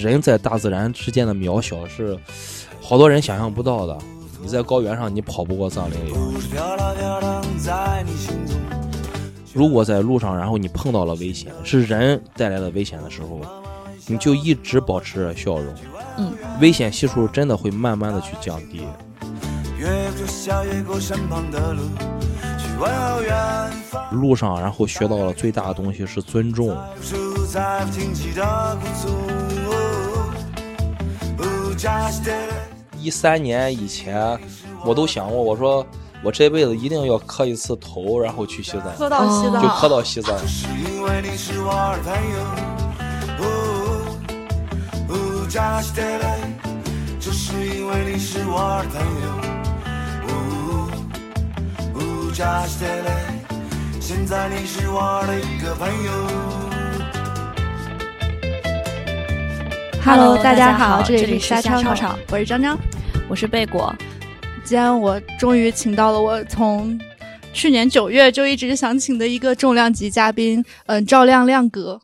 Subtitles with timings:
[0.00, 2.18] 人在大自然之间的渺小是
[2.80, 3.98] 好多人想象不到的。
[4.42, 6.16] 你在高原上，你跑不过藏羚羊。
[9.52, 13.40] 如果在路上，然后你碰到了危险，是人带来的危险的时候，
[14.06, 15.74] 你就一直保持着笑容，
[16.16, 18.80] 嗯，危险系数真的会慢慢的去降低。
[24.12, 26.74] 路上，然后学到了最大的东西是尊重。
[32.98, 34.38] 一三年以前，
[34.84, 35.86] 我都想过，我说
[36.22, 40.36] 我这辈子一定要磕一次头，然后去西藏，磕到西藏，就磕到西藏。
[40.46, 42.38] 是因为你是我的朋友。
[43.38, 43.46] 哦。
[45.08, 45.12] 哦
[45.48, 46.44] ，just did it，
[47.18, 49.28] 只是因为你是我的朋友。
[50.28, 50.30] 哦。
[51.94, 51.98] 哦
[52.34, 56.79] ，just did it，现在你是我的一个朋友。
[60.02, 62.78] Hello，大家好好，这里是瞎吵瞎吵吵我是张张。
[63.28, 63.94] 我是贝果，
[64.64, 66.98] 今天我终于请到了我从
[67.52, 72.00] 去年九月就一直想请的一个重量级嘉宾，嗯，赵亮亮哥。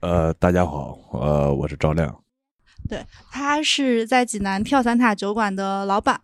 [0.00, 2.22] 呃，大家好，呃，我是赵亮。
[2.88, 6.18] 对他是在济南跳伞塔酒馆的老板，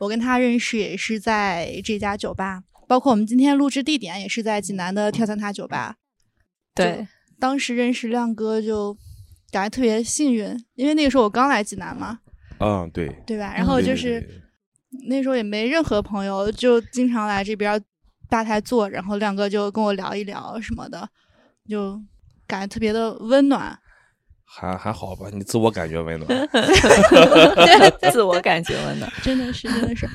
[0.00, 5.96] 我跟他认识也是在这家酒吧，包括我们今天录制地点也是在济南的跳伞塔酒吧。
[6.74, 7.06] 对，
[7.38, 8.96] 当时认识亮哥就
[9.50, 12.18] 感觉特别幸运，因为那个时候我刚来济南嘛，
[12.58, 13.08] 嗯，对。
[13.26, 13.52] 对吧？
[13.56, 14.24] 然后就是
[15.08, 17.82] 那时候也没任何朋友，就经常来这边
[18.28, 21.08] 吧台坐，然后亮哥就跟我聊一聊什么的，
[21.68, 22.00] 就
[22.46, 23.78] 感觉特别的温暖。
[24.44, 26.28] 还还好吧，你自我感觉温暖。
[28.12, 29.12] 自我感觉温暖。
[29.22, 30.08] 真的是，真的是。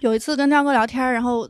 [0.00, 1.48] 有一次跟亮哥聊天，然后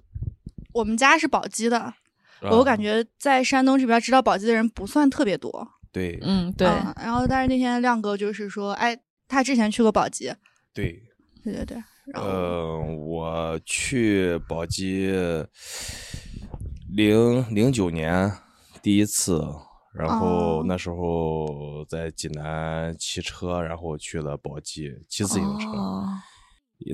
[0.73, 1.95] 我们家是宝鸡的，
[2.43, 5.67] 我感觉觉在山东这边知道宝鸡的人不算特别多。
[5.93, 6.19] 对。
[6.23, 8.99] 嗯，对，嗯然后但是那天亮哥就是说，哎，
[9.29, 10.33] 他之前去过宝鸡，
[10.73, 11.03] 对。
[11.45, 15.13] 对对对，然后、呃，我去宝鸡
[16.95, 18.31] 零零九年
[18.81, 19.45] 第一次，
[19.93, 20.65] 然后哦。
[20.65, 25.67] 那时候在济南骑车，然后去了宝鸡骑自行车。
[25.71, 26.07] 哦。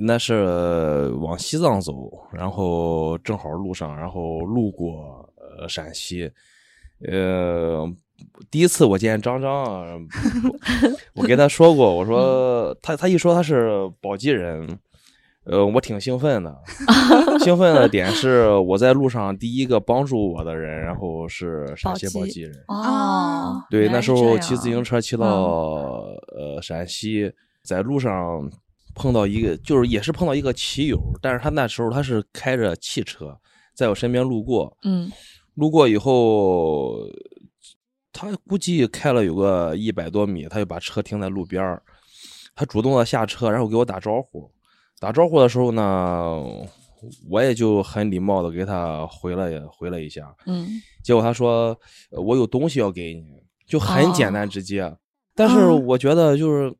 [0.01, 1.93] 那是往西藏走，
[2.33, 6.31] 然后正好路上，然后路过呃陕西，
[7.07, 7.87] 呃，
[8.51, 9.85] 第一次我见张张啊，
[11.15, 13.71] 我跟他说过，我说他他一说他是
[14.01, 14.79] 宝鸡人，
[15.43, 16.55] 呃，我挺兴奋的，
[17.39, 22.53] 兴奋的点是我在路上第一个帮助我的人，然后是陕西宝鸡人。
[22.67, 26.05] 哦，对，那时候骑自行车骑到、
[26.35, 27.31] 呃陕西，
[27.63, 28.49] 在路上
[28.95, 33.37] 碰到一个，就是也是碰到一个骑友，但是他那时候他是开着汽车
[33.75, 35.11] 在我身边路过，嗯。
[35.55, 36.99] 路过以后，
[38.11, 41.81] 他估计开了有个一百多米，他就把车停在路边儿，
[42.55, 44.51] 他主动的下车，然后给我打招呼。
[44.99, 46.43] 打招呼的时候呢，
[47.29, 50.67] 我也就很礼貌的给他回了回了一下，嗯
[51.01, 51.77] 结果他说
[52.11, 54.93] 呃我有东西要给你，就很简单直接。
[55.33, 56.75] 但是哦我觉得就是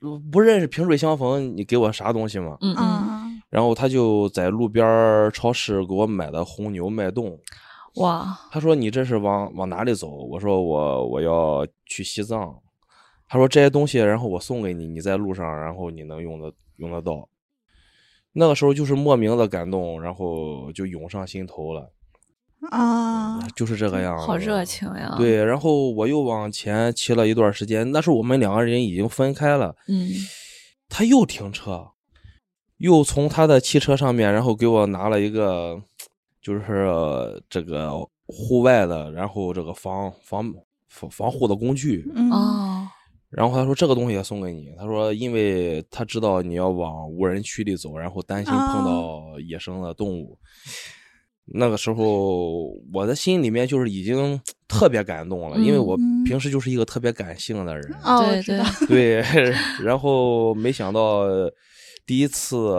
[0.00, 2.56] 呃不认识萍水相逢，你给我啥东西嘛？
[2.62, 7.38] 嗯嗯，嗯，然后他就在路边超市给我买的红牛脉动。
[7.96, 10.08] 哇，他说你这是往往哪里走？
[10.08, 12.58] 我说我我要去西藏。
[13.28, 17.28] 他说这些东西，然后我送给你，你在路上，然后你能用得用得到。
[18.32, 21.92] 那个时候就是莫名的感动，然后就涌上心头了，
[22.70, 24.24] 啊，就是这个样子。
[24.24, 29.76] 好热情呀！，对，然后我又往前骑了一段时间，那时候我们两个人已经分开了。
[29.88, 30.08] 嗯
[30.88, 31.92] 他又停车，
[32.76, 35.82] 又从他的汽车上面，然后给我拿了一个，
[36.42, 37.92] 就是呃这个
[38.26, 40.52] 户外的，然后这个防防
[40.88, 42.04] 防防护的工具。
[43.30, 50.38] 然后他说这个东西也送给你，他说因为他知道你要往无人区里走，然后担心碰到野生的动物。
[51.46, 54.38] 那个时候我的心里面就是已经
[54.68, 57.96] 特别感动了，因为我嗯平时就是一个特别感性的人。
[58.04, 59.22] 哦，对对知道，对，
[59.82, 61.24] 然后没想到
[62.04, 62.72] 第一次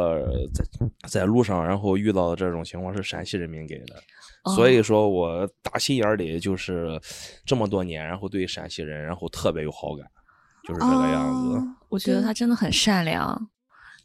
[0.53, 3.95] 在在路上，然后遇到的这种情况是陕西人民给的，
[4.43, 6.99] 哦所以说我打心眼里就是
[7.45, 10.05] 这么多年，然后对陕西人，然后特别有好感，
[10.67, 11.57] 就是这个样子。
[11.57, 13.49] 哦我觉得他真的很善良。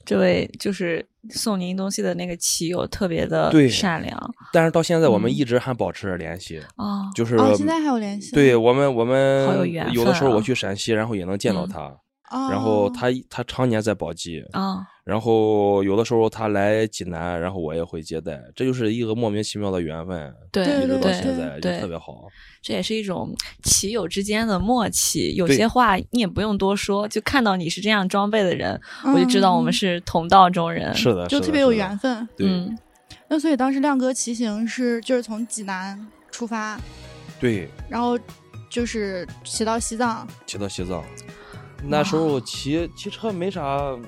[0.05, 8.33] 这位就是送您东西的那个骑友，特别的善良但是到现在我们嗯一直还保持着联系，哦，就是、哦，现在还有联系？
[8.33, 11.81] 对我们我们好有缘啊有的时候我去陕西，然后也能见到嗯他，
[12.31, 22.27] 哦，然后他他常年在宝鸡，哦，然后有的时候他来济南，然后我也会接待，这就是一个莫名其妙的缘分，对一直到对现在就特别好。
[22.61, 25.35] 这也是一种骑友之间的默契。
[25.35, 28.79] 有些话你也不用多说，就看到你是这样装备的人，
[29.15, 30.95] 我就知道我们嗯是同道中人。
[30.95, 32.29] 是的，就特别有缘分。
[32.37, 32.79] 对、嗯，
[33.29, 36.79] 那所以当时亮哥骑行是就是从济南出发，
[37.41, 38.19] 对，然后
[38.69, 40.29] 就是骑到西藏。
[40.45, 41.03] 骑到西藏，
[41.83, 43.99] 那时候骑骑车没啥，呃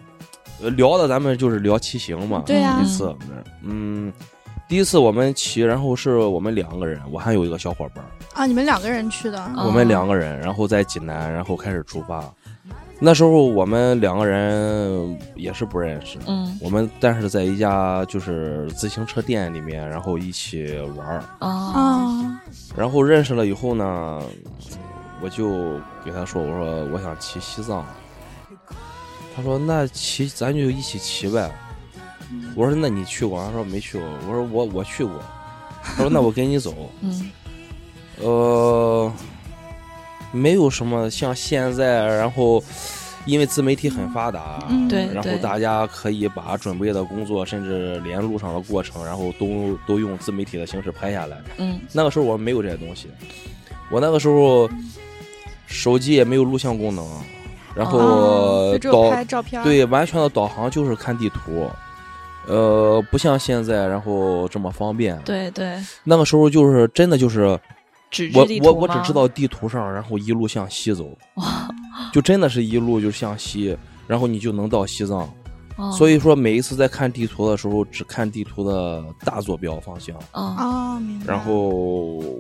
[0.76, 2.42] 聊的咱们就是聊骑行嘛。
[2.46, 3.14] 对呀第一次，
[3.62, 4.12] 嗯，
[4.68, 12.24] 第一次我们骑，然后是我们两个人，我还有一个小伙伴儿，啊，你们两个人去的，哦我们两个人，然后在济南，然后开始出发。
[13.02, 22.40] 那时候我们两个人也是不认识，嗯我们但是在一家就是自行车店里面，然后一起玩儿，哦，啊，
[22.76, 24.22] 然后认识了以后呢，
[25.22, 27.86] 我就给他说，我说我想骑西藏，
[29.34, 31.50] 他说那骑咱就一起骑呗，
[32.54, 33.44] 我说那你去过？
[33.44, 35.22] 他说没去过，我说我我去过，
[35.82, 37.30] 他说那我跟你走，嗯。
[38.22, 39.10] 呃，
[40.30, 42.62] 没有什么像现在，然后
[43.24, 51.40] 因为自媒体很发达，嗯对对然后大家可以把准备的工作，甚至连路上的过程，然后都都用自媒体的形式拍下来。
[51.56, 51.80] 嗯。
[51.92, 53.08] 那个时候我没有这些东西，
[53.90, 54.68] 我那个时候
[55.66, 57.06] 手机也没有录像功能，
[57.75, 61.69] 然后导拍照片。，对完全的导航就是看地图。
[62.46, 67.58] 呃，不像现在，然后这么方便。，对对，那个时候就是真的就是
[68.11, 71.17] 纸我我我只知道地图上，然后一路向西走，
[72.12, 73.76] 就真的是一路就向西，
[74.06, 75.19] 然后你就能到西藏。
[75.76, 80.14] 哦所以说每一次在看地图的时候，只看地图的大坐标方向。
[80.32, 81.26] 哦哦，明白。
[81.26, 81.52] 然后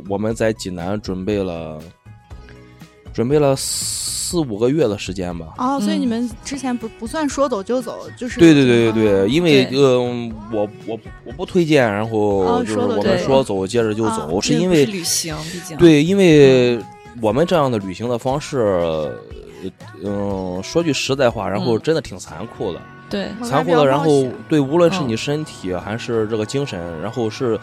[0.08, 1.78] 我们在济南准备了
[3.12, 5.46] 准备了四五个月的时间吧。
[5.58, 6.00] 哦，所以嗯。
[6.00, 9.78] 你们之前不不算说走就走，就是对对对对对，哦因为对。
[9.78, 15.76] 嗯、我我我不推荐，然后哦就是我们说走接着就啊走，是因为旅行，毕竟。
[15.76, 16.80] 对，因为
[17.20, 19.12] 我们这样的旅行的方式，呃
[20.04, 21.80] 嗯，说句实在话，然后嗯。
[21.82, 22.80] 真的挺残酷的，
[23.10, 23.28] 对。
[23.42, 25.08] 残酷的，然后对，无论是嗯。
[25.08, 27.58] 你身体还是这个精神，然后是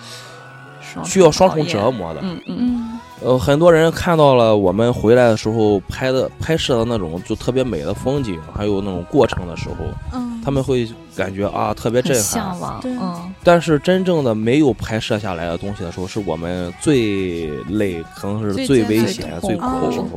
[1.05, 2.19] 需要双重折磨的。
[2.21, 2.57] 嗯嗯。
[2.59, 9.75] 嗯呃，很多人看到了我们回来的时候拍的拍摄的那种就特别美的风景，还有那种过程的时候，
[10.13, 12.23] 嗯，他们会感觉啊特别震撼。
[12.23, 20.07] 向往，对嗯但是真正的没有拍摄下来的东西的时候，是我们最累，可能是最危险、最最苦痛苦的时候。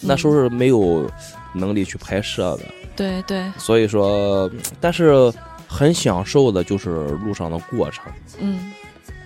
[0.00, 1.08] 那时候是没有
[1.52, 2.64] 能力去拍摄的，
[2.94, 4.48] 对对，所以说，
[4.80, 5.32] 但是
[5.66, 8.04] 很享受的就是路上的过程。
[8.38, 8.72] 嗯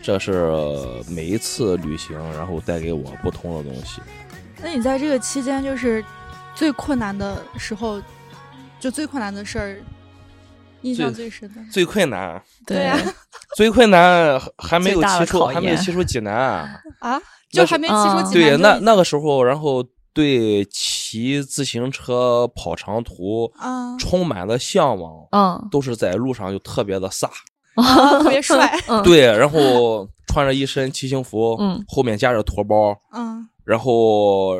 [0.02, 0.50] 这是
[1.08, 4.00] 每一次旅行，然后带给我不同的东西。
[4.60, 6.04] 那你在这个期间，就是
[6.54, 8.02] 最困难的时候，
[8.80, 9.80] 就最困难的事儿，
[10.82, 11.60] 印象最深的。
[11.70, 12.98] 最困难，对呀
[13.56, 16.34] 最困难还没有骑出，还没有验骑出济南。
[16.98, 17.20] 啊，
[17.52, 27.28] 那 就还没骑出啊济南对，那那个时候，然后对骑自行车跑长途啊，充满了向往，嗯，都是在路上就特别的飒。
[27.82, 29.02] 啊特别帅， 嗯。
[29.02, 31.82] 对，然后穿着一身骑行服，嗯。
[31.88, 33.48] 后面夹着驮包，嗯。
[33.64, 34.54] 然后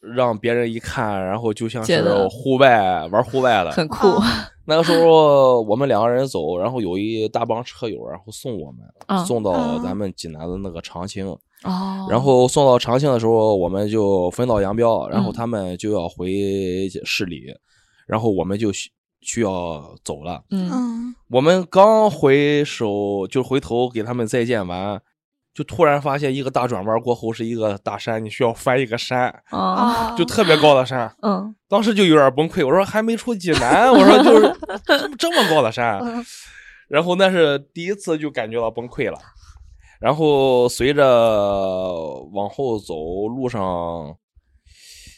[0.00, 3.70] 让别人一看，然后就像是户外玩户外的。
[3.70, 4.48] 很酷，啊。
[4.68, 9.24] 那个时候我们两个人走，然后有一大帮车友，然后送我们，嗯。
[9.24, 9.80] 送到啊。
[9.84, 11.26] 咱们济南的那个长青。
[11.64, 15.32] 哦，然后送到长清的时候，我们就分道扬镳，然后嗯。
[15.32, 17.46] 他们就要回市里，
[18.06, 18.70] 然后我们就
[19.20, 20.42] 需需要走了。
[20.50, 20.70] 嗯。
[20.72, 21.14] 嗯。
[21.28, 24.98] 我们刚回首就回头给他们再见完，
[25.52, 29.34] 就突然发现一个大转弯过后是一个大山，你需要翻一个山，
[30.16, 31.14] 就特别高的山。
[31.20, 31.54] 嗯。
[31.68, 36.24] 当时就有点崩溃，我说还没出济南，我说就是这么这么高的山，嗯。
[36.88, 39.18] 然后那是第一次就感觉到崩溃了。
[40.00, 41.04] 然后随着
[42.32, 44.16] 往后走，路上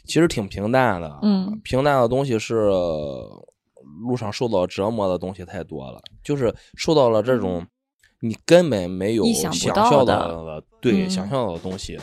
[0.07, 1.61] 其实挺平淡的，嗯。
[1.63, 2.71] 平淡的东西是
[4.01, 7.67] 路上受到折磨的东西太多了，就是受到了这种
[8.21, 11.11] 你根本没有想象到的对、嗯。
[11.11, 11.99] 想象到的东西。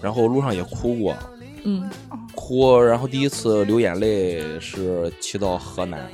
[0.00, 1.16] 然后路上也哭过，
[1.64, 1.90] 嗯。
[2.34, 6.10] 哭，然后第一次流眼泪是骑到河南，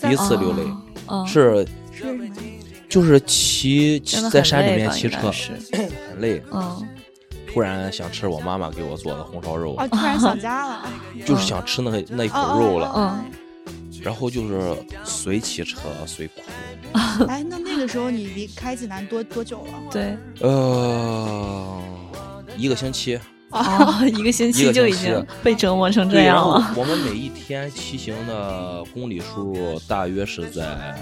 [0.00, 0.62] 第一次流泪、
[1.06, 1.66] 哦，是？
[2.88, 4.00] 就是骑
[4.32, 6.88] 在山里面骑车很累，嗯。
[7.46, 10.82] 突然想吃我妈妈给我做的红烧肉，啊，突然想家了，
[11.24, 13.24] 就是想吃那个那一口哦肉了，嗯
[14.02, 16.40] 然后就是随骑车随哭，
[17.28, 19.72] 哎，那那个时候你离开济南多多久了？
[19.90, 21.82] 对，呃，
[22.56, 23.18] 一个星期，
[23.50, 30.96] 哦， 一个星期就已经被折磨成这样了，我们每一天骑行的公里数大约是在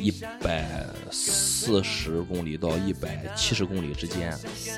[0.00, 0.10] 一
[0.40, 4.32] 百四十公里到一百七十公里之间。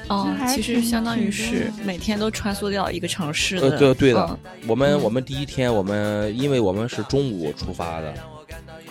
[0.08, 3.78] 哦其实相当于是每天都穿梭掉一个城市呃，的。
[3.78, 8.14] 对对的嗯，我们嗯我们第一天我们因为我们是中午出发的，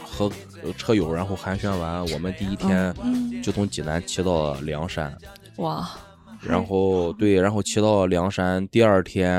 [0.03, 0.31] 和
[0.77, 5.15] 车友然后寒暄完，我们第一天嗯就从济南骑到了凉山。
[5.57, 5.89] 哇，
[6.41, 9.31] 然后对，然后骑到了凉山，第二天，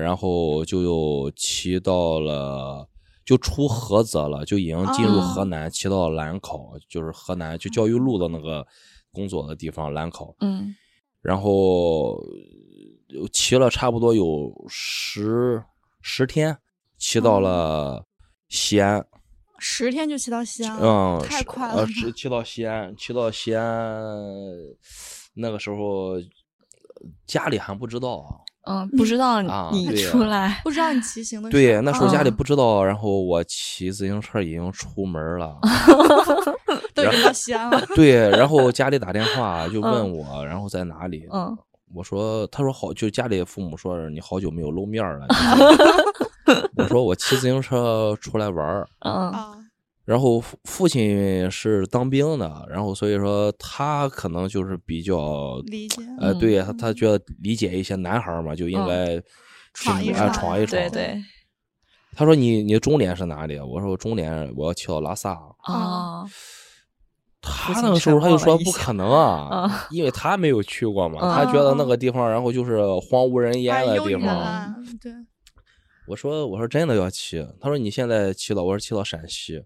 [0.00, 2.87] 然后就又骑到了，
[3.28, 5.20] 就出菏泽了，就已经进入哦。
[5.20, 8.66] 河南，骑到兰考，就是河南就教育路的那个
[9.12, 10.74] 工作的地方兰考，嗯。
[11.20, 12.14] 然后
[13.10, 15.62] 呃骑了差不多有十
[16.00, 16.56] 十天，
[16.96, 18.02] 骑到了
[18.48, 19.06] 西安，
[19.58, 24.02] 十天就骑到西安了，嗯，是太快呃，是 骑到西安，骑到西安，
[25.34, 26.14] 那个时候
[27.26, 28.40] 家里还不知道啊。
[28.66, 35.56] 嗯，不知道你啊对呀出来， 不知道你骑行的对，那时候家里嗯不知道，然后我骑自行车已经出门了。
[36.94, 37.80] 都已经到西安了。
[37.94, 41.26] 对，然后家里打电话就问嗯我，然后在哪里？
[41.32, 41.56] 嗯
[41.94, 45.26] 我说，他说好，就家里父母说你好久没有露面了。
[46.76, 49.54] 我说我骑自行车出来玩儿，嗯啊，
[50.08, 56.02] 然后父父亲是当兵的，然后所以说他可能就是比较理解。
[56.18, 59.22] 呃，嗯对他他觉得理解一些男孩儿嘛，就应嗯该
[59.74, 60.80] 闯一闯闯一闯。
[60.80, 61.22] 对对
[62.16, 63.58] 他说你你终点是哪里？
[63.60, 65.38] 我说终点我要去到拉萨。
[65.58, 66.24] 啊
[67.42, 74.74] 他那个时候他就说不可能啊啊，因为他没有去过嘛，嗯他觉得那个地方然后就是荒无人烟的地方。
[75.02, 75.12] 对，
[76.06, 79.62] 我说我说真的要去，他说你现在骑到，我说骑到陕西，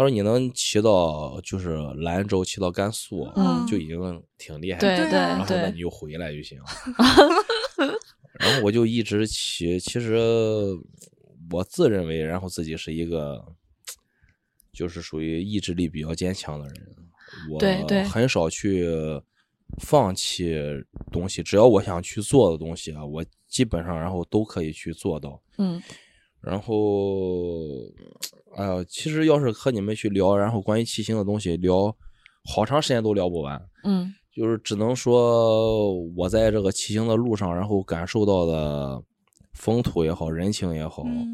[0.00, 5.10] 他说你能骑到就是兰州，骑到甘肃，嗯就已经挺厉害对的。
[5.10, 6.58] 对啊然后那你就回来就行。
[8.40, 10.16] 然后我就一直骑，其实
[11.50, 13.44] 我自认为，然后自己是一个，
[14.72, 16.96] 就是属于意志力比较坚强的人。
[17.50, 17.58] 我
[18.08, 18.86] 很少去
[19.82, 20.56] 放弃
[21.12, 25.42] 东西，只要我想去做的东西啊，我基本上然后都可以去做到。
[25.58, 25.82] 嗯
[26.40, 26.72] 然后，
[28.56, 31.94] 哎呀，其实要是和你们去聊，然后关于骑行的东西聊，
[32.44, 33.60] 好长时间都聊不完。
[33.84, 39.02] 嗯就是只能说我在这个骑行的路上，然后感受到的
[39.54, 41.26] 风土也好，人情也好，嗯，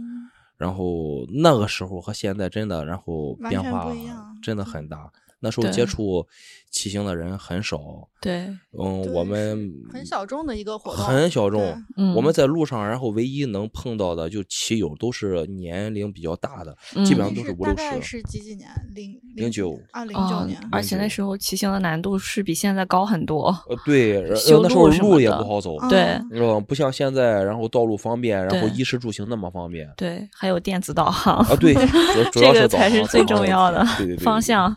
[0.57, 3.95] 然后那个时候和现在真的，然后变化
[4.43, 5.11] 真的很大。
[5.40, 6.26] 那时候接触
[6.71, 7.78] 骑行的人很少，
[8.21, 11.62] 对嗯，我们很小众的一个活动，很小众。
[11.97, 17.75] 嗯我们在路上，然后唯一能碰到的就骑友都是年龄比较大的，嗯基本上都是五六十。
[17.75, 18.69] 大概是几几年？
[18.95, 20.59] 零零九啊，零哦九年。
[20.73, 23.49] 而且那时候骑行的难度是比现在高很多。
[23.69, 31.37] 呃，对，那时候路也不好走，啊对嗯，不像现在，然后道路方便，然后衣食住行那么方便对，还有电子导航。
[31.37, 31.57] 啊。
[31.57, 33.85] 对，主 主要这个才是最重要的
[34.19, 34.40] 方。
[34.40, 34.75] 向。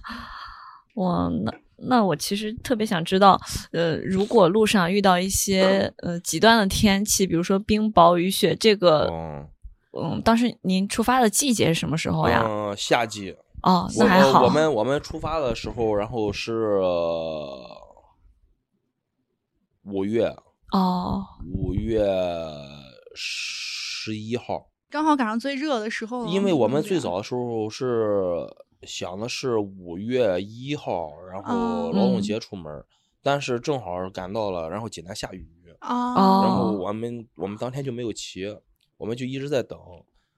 [0.99, 3.39] 我那那我其实特别想知道，
[3.71, 9.47] 呃，如果路上遇到一些呃极端的天气，比如说冰雹、雨雪，这个嗯，
[9.93, 12.43] 嗯，当时您出发的季节是什么时候呀？
[12.45, 14.41] 嗯，夏季，哦，那还好。
[14.41, 17.77] 们我们我们出发的时候，然后是呃
[19.85, 20.35] 五月
[20.73, 21.23] 哦，
[21.55, 22.05] 五月
[23.15, 26.27] 十一号，刚好赶上最热的时候。
[26.27, 28.45] 因为我们嗯最早的时候是
[28.88, 32.86] 想的是五月一号，然后哦劳动嗯节出门儿，
[33.21, 35.48] 但是正好赶到了，然后济南下雨，
[35.79, 38.45] 啊，哦然后我们我们当天就没有骑，
[38.98, 39.77] 我们就一直在等，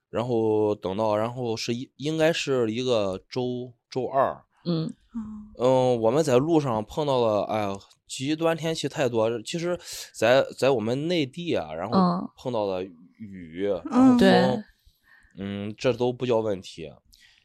[0.09, 9.41] 然后等到然后是一应该是一个周周二，嗯嗯嗯，我们在路上碰到了，哎呀，极端天气太多。
[9.43, 9.79] 其实
[10.13, 14.63] 在，在我们内地啊，然嗯后碰到了雨，然后风，
[15.37, 16.91] 嗯，这都不叫问题。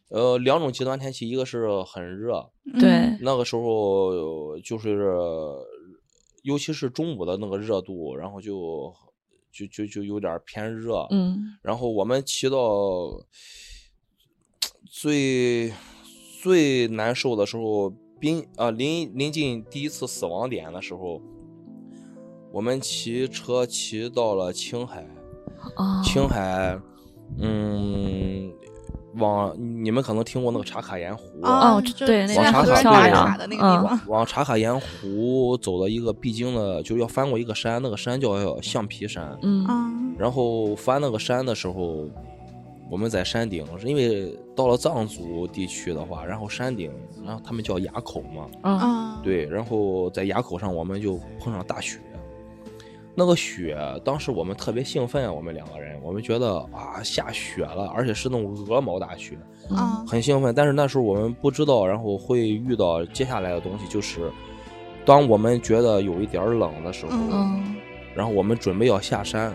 [0.08, 2.88] 呃，两种极端天气，一个是很热，对。
[2.90, 5.10] 嗯那个时候就是，
[6.42, 8.92] 尤其是中午的那个热度，然后就
[9.50, 11.06] 就就就有点偏热。
[11.10, 11.56] 嗯。
[11.62, 13.18] 然后我们骑到
[14.88, 15.72] 最
[16.42, 21.20] 最难受的时候，临啊临临近第一次死亡点的时候，
[22.52, 25.02] 我们骑车骑到了青海，
[25.76, 26.78] 哦，青海，
[27.38, 28.52] 嗯，
[29.18, 33.82] 往你们可能听过那个茶卡盐湖，哦就对那个很现在很多人漂亮打卡的那个地嗯。
[33.82, 34.00] 方。
[34.06, 39.36] 往茶卡盐湖走的一个必经的，就要翻过一个山，那个山叫橡皮山。
[39.42, 39.66] 嗯。
[39.68, 42.06] 嗯然后翻那个山的时候，
[42.90, 46.90] 我们在山顶，是因为到了藏族地区的话，然后山顶，
[47.24, 48.78] 然后他们叫垭口嘛，嗯。
[48.80, 51.98] 嗯，对，然后在垭口上我们就碰上大雪，
[53.18, 59.38] 那个雪，当时我们特别兴奋，我们两个人，我们觉得啊下雪了，而且是那种鹅毛大雪，
[59.70, 60.54] 嗯啊很兴奋。
[60.54, 64.30] 但是那时候我们不知道，然后会遇到接下来的东西，就是
[65.06, 67.76] 当我们觉得有一点冷的时候，嗯嗯
[68.14, 69.50] 然后我们准备要下山，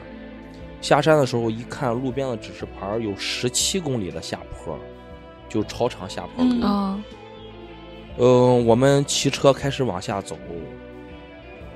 [0.81, 4.75] 下山的时候一看路边的指示牌有十七公里的下坡，
[5.47, 6.51] 就超长下坡路。
[6.53, 7.03] 嗯啊
[8.17, 10.35] 嗯，我们骑车开始往下走，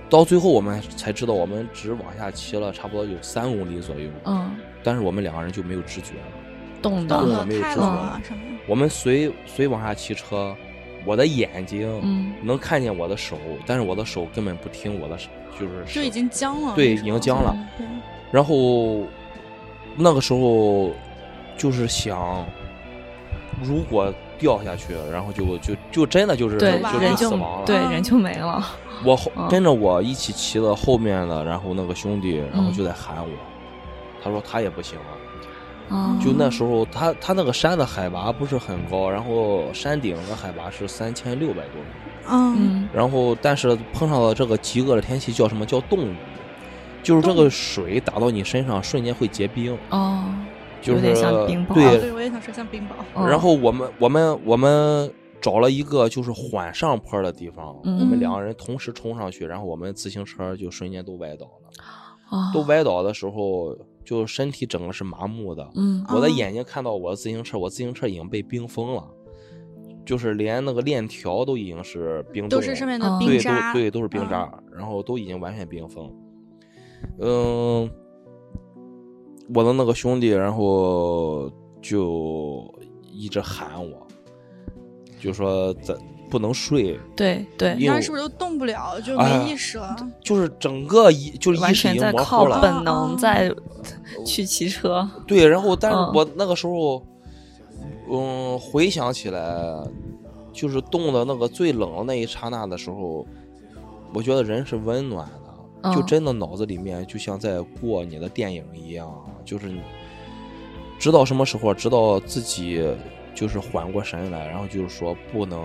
[0.09, 4.51] 到最后我们才知道，我们只往下骑了差不多有三公里左右，嗯，
[4.83, 6.25] 但是我们两个人就没有知觉了。
[6.81, 8.21] 冻冻的，了没有太知觉冷了。
[8.67, 10.55] 我们随随往下骑车，
[11.05, 15.17] 我的眼睛嗯能看见我的手，但是我的手根本不听我的，
[15.59, 17.55] 就是手就已经僵了，对已经僵了。
[18.31, 19.03] 然后
[19.95, 20.91] 那个时候
[21.57, 22.45] 就是想，
[23.63, 27.63] 如果掉下去，然后就就就真的就是对就人就死亡了。
[27.63, 28.63] 嗯对人就没了。
[29.03, 32.73] 我跟着我一起骑的后面的，然后那个兄弟，然后嗯。
[32.73, 33.29] 就在喊我，
[34.23, 35.95] 他说他也不行了。
[35.95, 41.87] 啊，就那时候，他他那个山的海拔不是很高，然后山顶的海拔是三千六百多米，
[42.29, 42.55] 嗯。
[42.57, 42.89] 嗯。
[42.93, 45.65] 然后但是碰上了这个极恶的天气，叫什么？
[45.65, 46.15] 叫冻雨，
[47.03, 50.25] 就是这个水打到你身上瞬间会结冰，哦，
[50.81, 51.71] 就是有点像冰雹。
[51.71, 51.73] 哦。
[51.75, 52.93] 对，对，我也想说像冰雹。
[53.15, 55.13] 嗯然后我们我们我们
[55.45, 61.69] 找了一个就是缓上坡的地方，嗯我们两个人同时冲上去，然后我们自行车就瞬间都歪倒了。
[62.31, 65.69] 啊都歪倒的时候，就身体整个是麻木的。
[65.75, 69.07] 嗯我的哦眼睛看到我的自行车，我自行车已经被冰封了，
[70.03, 76.11] 就是连那个链条都已经是冰冻，都是上面的哦对，冰渣，都对都是冰嗯渣，然后都已经完全冰封。
[77.19, 77.87] 嗯，
[79.53, 81.51] 我的那个兄弟，然后
[81.83, 82.73] 就
[83.11, 84.04] 一直喊我，
[85.25, 85.97] 就说咱
[86.29, 89.95] 不能睡，对对，因为是不是都动不了，就哎没意识了？
[90.21, 92.55] 就是整个一就是完意识已经全在模糊了。
[92.57, 93.51] 靠本能哦在
[94.25, 95.09] 去骑车。
[95.25, 97.03] 对，然后但是嗯我那个时候，
[98.11, 99.83] 嗯，回想起来，
[100.53, 103.25] 就是冻的那个最冷的那一刹那的时候，
[104.13, 105.27] 我觉得人是温暖
[105.83, 109.11] 的，就嗯真的脑子里面就像在过你的电影一样，
[109.43, 109.71] 就是
[110.99, 112.83] 知道什么时候，知道自己
[113.35, 115.59] 就是缓过神来，然后就是说不能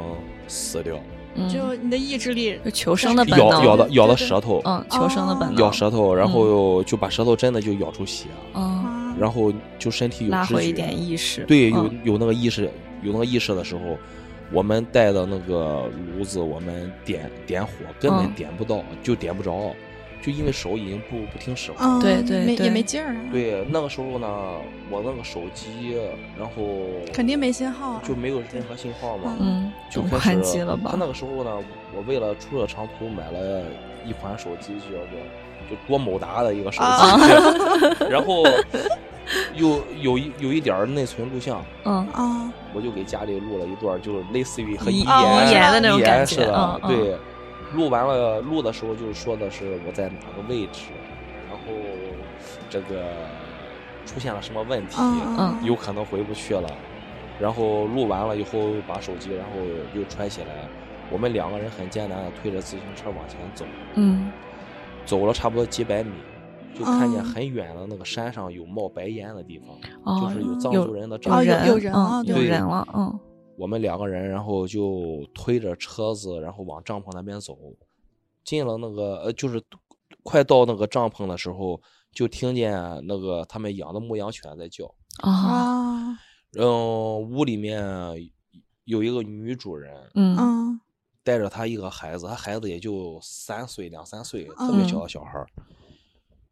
[0.49, 1.01] 死掉，
[1.37, 12.69] 嗯，就你的意志力就求生的本能，咬咬的咬的舌头，嗯，求生的本能，咬舌头，然后就把舌头真的就咬出血，嗯，啊，然后就身体有拉回一点意识，对，有嗯有那个意识，
[13.03, 13.97] 有那个意识的时候，
[14.53, 15.85] 我们带的那个
[16.19, 18.33] 炉子，我们点点火根本嗯。
[18.35, 19.73] 点不到，就点不着，
[20.23, 21.89] 就因为手已经不不听使唤。
[21.89, 24.27] 了，对对对没也没劲儿啊，，对，那个时候呢，
[24.91, 25.97] 我那个手机，
[26.39, 26.53] 然后
[27.13, 30.91] 肯定没信号啊，就没有任何信号嘛，嗯，就关始机了吧。
[30.93, 30.97] 他？
[30.99, 31.51] 那个时候呢，
[31.95, 33.63] 我为了出这长途买了
[34.05, 35.19] 一款手机，就叫做
[35.71, 37.19] 就多某达的一个手机，啊。
[38.11, 38.45] 然后
[39.55, 41.65] 又有一有一点儿内存录像。
[41.85, 42.07] 嗯。
[42.13, 46.45] 啊，我就给家里录了一段，就是类似于和遗遗言遗言的那种遗感觉
[46.87, 47.17] 对。
[47.75, 50.91] 录完了，录的时候就是说的是我在哪个位置，
[51.49, 51.65] 然后
[52.69, 53.05] 这个
[54.05, 54.99] 出现了什么问题，
[55.63, 56.69] 有可能回不去了。
[57.39, 59.53] 然后录完了以后，把手机然后
[59.95, 60.69] 又揣起来，
[61.11, 64.31] 我们两个人很艰难的推着自行车往前走，嗯。
[65.07, 66.13] 走了差不多几百米，
[66.79, 69.69] 就看见嗯很远的那个山上有冒白烟的地方，
[70.05, 70.21] 哦。
[70.21, 71.67] 就是有藏族人的哦帐篷。
[71.67, 72.45] 有有人了嗯有对。
[72.45, 73.19] 人了，嗯
[73.61, 77.59] 我们两个人，然后就推着车子，然后往帐篷那边走。
[78.43, 79.63] 进了那个呃，就是
[80.23, 82.73] 快到那个帐篷的时候，就听见
[83.07, 84.87] 那个他们养的牧羊犬在叫。
[85.19, 86.19] 啊
[86.53, 87.79] 然后，屋里面
[88.85, 90.81] 有一个女主人嗯嗯
[91.23, 95.47] 带着她一个孩子，她孩子也就三岁两三岁，特别小的小孩儿。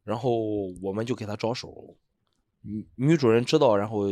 [0.05, 0.38] 然后
[0.83, 1.97] 我们就给她招手，
[2.61, 4.05] 女女主人知道，然后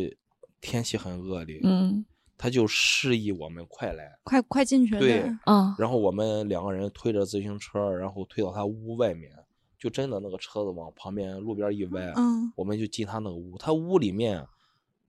[0.59, 2.03] 天气很恶劣，嗯
[2.37, 4.19] 她就示意我们快来。
[4.23, 9.31] 快快进去，对嗯然后我们两个人推着自行车，然后推到他屋外面，
[9.79, 13.57] 就真的那个车子往旁边路边一歪，嗯我们就进他那个屋。
[13.57, 14.45] 他屋里面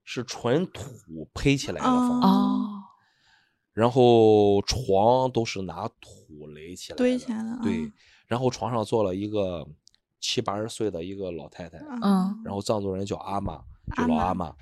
[0.04, 2.74] 是纯土胚起来的房子，哦
[3.74, 7.92] 然后床都是拿土垒起来的，堆起来的对嗯，
[8.26, 9.64] 然后床上坐了一个
[10.18, 13.62] 七八十岁的一个老太太，嗯然后藏族人叫阿玛，
[13.96, 14.52] 就老阿妈。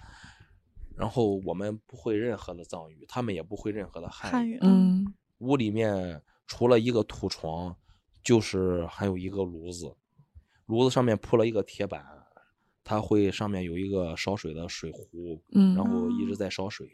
[0.96, 7.76] 然后我们不会任何的藏语，他们也不会任何的汉汉语，嗯屋里面除了一个土床，
[8.22, 9.94] 就是还有一个炉子，
[10.64, 12.02] 炉子上面铺了一个铁板，
[12.82, 16.88] 它会上面有一个烧水的水壶，嗯然后一直在烧水。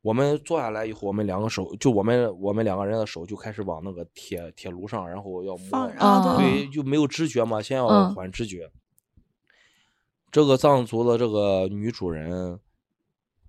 [0.00, 5.88] 我们坐下来以后，我们两个手就我们我们两个人的手就开始往那个铁铁炉上，然后要摸
[6.38, 8.70] 对对，就没有知觉嘛，先要嗯缓知觉。
[10.30, 12.60] 这个藏族的这个女主人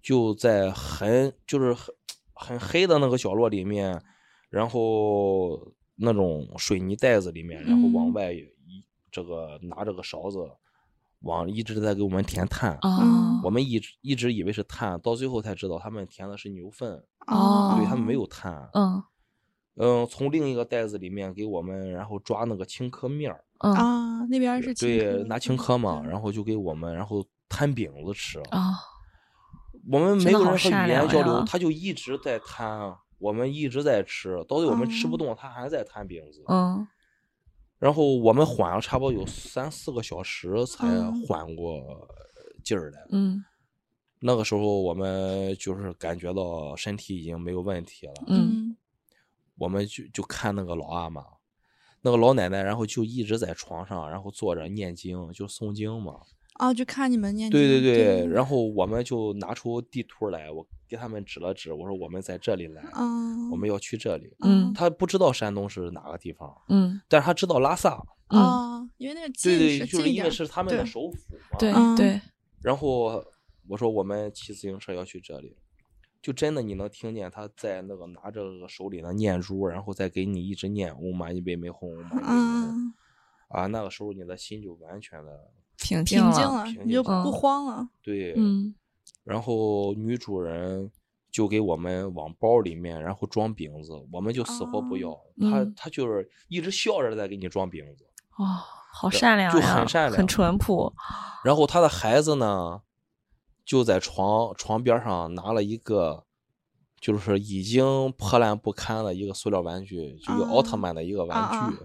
[0.07, 1.93] 就在很就是很
[2.33, 4.01] 很黑的那个角落里面，
[4.49, 8.41] 然后那种水泥袋子里面，然后往嗯外一
[9.11, 10.49] 这个拿着个勺子
[11.23, 12.77] 往一直在给我们填碳。
[12.79, 18.69] 啊，我们一直一直以为是碳，到最后才知道他们填的是牛粪，哦对他们没有碳。
[18.75, 19.03] 嗯
[19.75, 28.39] 嗯，从另一个袋子里面给我们，然后抓那个青稞面儿，嗯啊，那边是青对，拿青稞嘛，然后就给我们，然后摊饼子吃。
[28.51, 28.71] 啊，
[29.89, 36.43] 我们没有任何语言交流，他就一直在摊，我们一直在吃，到最后我们吃不哦动，他还在摊饼子。
[36.47, 36.87] 嗯
[37.79, 42.07] 然后我们缓了差不多有三四个小时才嗯缓过
[42.63, 42.99] 劲儿来。
[43.11, 43.45] 嗯
[44.19, 48.75] 那个时候我们就是感觉到身体已经没有问题了，嗯
[49.59, 51.23] 我们就就看那个老阿妈，
[52.01, 56.21] 那个老奶奶，然后就一直在床上，然后坐着念经，就诵经嘛。
[56.59, 64.35] 哦，就看你们念对对经对，然后我们就拿出地图来，我给他们指了指，我说我们在这里来，嗯，我们要去这里。
[64.41, 71.57] 嗯他不知道山东是哪个地方，嗯但是他知道拉萨，嗯，啊，因为那个近对对，就是因为是他们的首府嘛。
[71.59, 72.19] 对嗯对，
[72.61, 73.23] 然后
[73.67, 75.55] 我说我们骑自行车要去这里，
[76.21, 82.93] 就真的你能听见他在那个拿着个手里的念珠，然后再给你一直念嗡嘛呢呗咪吽，嗡嘛呢呗咪吽嗯，
[83.49, 87.87] 啊，那个时候你的心就完全的平平静了，了，平你就不嗯慌了。
[88.01, 88.73] 对，嗯
[89.23, 90.91] 然后女主人
[91.31, 95.11] 就给我们往包里面，然后装饼子，我们就死活不要。
[95.39, 98.05] 她嗯她就是一直笑着在给你装饼子，
[98.37, 98.43] 哦，
[98.93, 100.93] 好善良呀，很善良很淳朴，
[101.43, 102.81] 然后她的孩子呢，
[103.65, 106.23] 就在床床边上拿了一个。
[106.99, 111.77] 就是已经破烂不堪的一个塑料玩具，就一个奥特啊曼的一个玩啊具，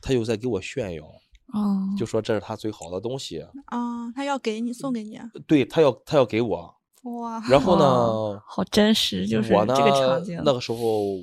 [0.00, 1.04] 他又在给我炫耀，
[1.52, 10.76] 嗯，就说这是他最好的东西，啊，他要给你送给你啊，对他要他要给我，哇，然后呢，好真实，就是我呢，这个场景，那个时候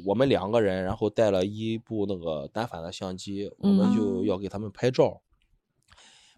[0.05, 4.25] 我们两个人，然后带了一部那个单反的相机，我们就嗯。
[4.25, 5.21] 要给他们拍照，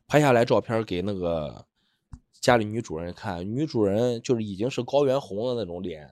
[0.08, 1.66] 拍下来照片给那个
[2.40, 6.12] 家里女主人看，女主人就是已经是高原红的那种脸，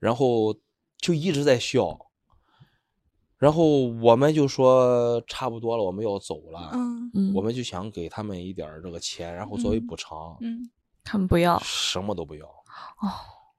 [0.00, 0.54] 然后
[0.98, 2.07] 就一直在笑。
[3.38, 10.36] 然后我们就说差不多了，我们要走了，嗯嗯，我们就想给他们一点这个钱，然后作为嗯补偿。
[10.40, 10.68] 嗯
[11.04, 12.44] 他们不要，什么都不要。
[12.44, 13.08] 哦，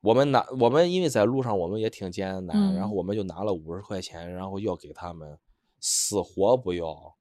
[0.01, 5.37] 我们拿我们因为在路上我们也挺艰难，嗯然后我们就拿了五十块钱，然后要给他们，
[5.79, 7.15] 死活不要。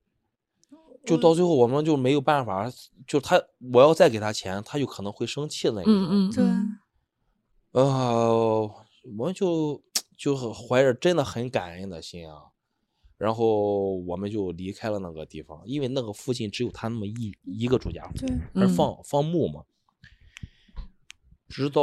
[1.07, 2.71] 就到最后我们就没有办法，
[3.07, 3.40] 就他
[3.73, 5.94] 我要再给他钱，他就可能会生气的那一种。
[5.94, 6.79] 嗯嗯，对嗯
[7.73, 8.71] 呃，
[9.16, 9.81] 我们就
[10.19, 12.51] 就是怀着真的很感恩的心啊，
[13.17, 18.13] 然后我们就离开了那个地方，因为那个附近只有他那么一一个住家户。
[18.19, 19.63] 对，嗯而放放牧嘛。
[21.49, 21.83] 直到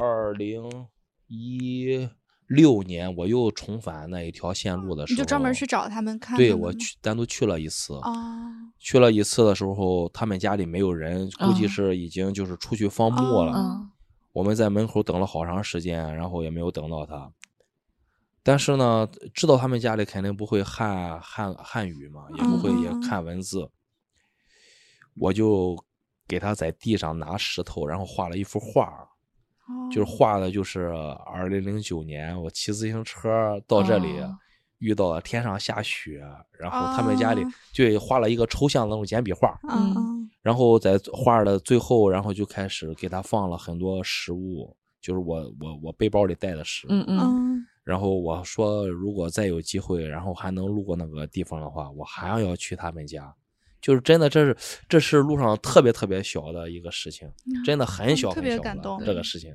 [0.00, 0.88] 二零
[1.28, 2.08] 一
[2.48, 6.52] 六年，我又重返那一条线路的时候，你就专门去找他们看对。
[6.52, 7.94] 我去单独去了一次。
[8.02, 13.88] 啊，去了一次的时候，他们家里没有人，估计哦是已经就是出去放牧了。
[14.32, 17.32] 我们在门口等了好长时间，然后也没有等到他。
[18.42, 23.70] 但是呢，知道他们家里肯定不会汉汉汉语嘛，也不会也看文字，
[25.14, 25.76] 我就
[26.26, 29.08] 给他在地上拿石头，然后画了一幅画儿，
[29.90, 30.16] 就是哦。
[30.16, 30.86] 画的就是
[31.26, 34.36] 二零零九年我骑自行车到这里，哦。
[34.78, 36.22] 遇到了天上下雪，
[36.58, 37.48] 然后他们家里哦。
[37.70, 39.60] 就画了一个抽象的那种简笔画，
[40.40, 46.90] 然后在画的最后，然后就开始给他放了很多食物，就是我我我背包里带的食物。
[46.92, 53.34] 嗯嗯嗯然后我说，如果再有机会，然后还能路过那个地方的话，我还要去他们家。
[53.80, 54.54] 就是真的，这是
[54.88, 57.26] 这是路上特别特别小的一个事情，
[57.64, 59.54] 真的很小嗯特别很小的感动这个事情。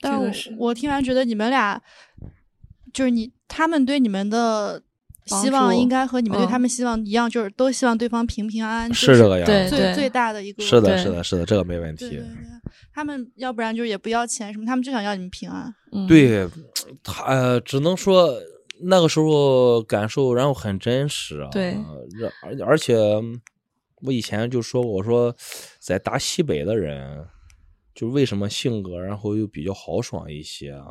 [0.00, 0.20] 但
[0.56, 1.82] 我听完觉得你们俩，
[2.92, 4.80] 就是你他们对你们的
[5.26, 12.28] 希望应该和你们对嗯他们希望一样，就是都希望对方平平安安，是是这个样子，最最大的一个是的，是的，是的，这个没问题对对。
[12.28, 12.53] 对，
[12.92, 15.74] 他们要不然就也不要钱什么，他们就想要你们平安。
[15.92, 16.48] 嗯，对，
[17.02, 18.34] 他、呃、只能说
[18.82, 21.48] 那个时候感受，然后很真实啊。
[21.50, 21.76] 对
[22.42, 22.96] 而而且
[24.02, 25.34] 我以前就说过，我说
[25.78, 27.26] 在大西北的人，
[27.94, 30.86] 就为什么性格然后又比较豪爽一些啊？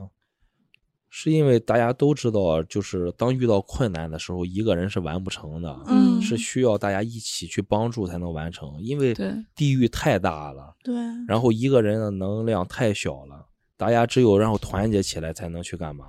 [1.16, 8.82] 是因为大家都知道，就是当遇到困难的时候，一个人是完不成的，嗯是需要大家一起去帮助才能完成。
[8.82, 10.96] 因为对地域太大了，对，
[11.28, 13.46] 然后一个人的能量太小了，
[13.78, 16.06] 大大家只有然后团结起来才能去干嘛，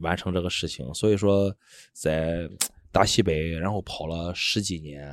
[0.00, 0.92] 完成这个事情。
[0.92, 1.54] 所以说，
[1.92, 2.50] 在
[2.90, 5.08] 大西北然后跑了十几年，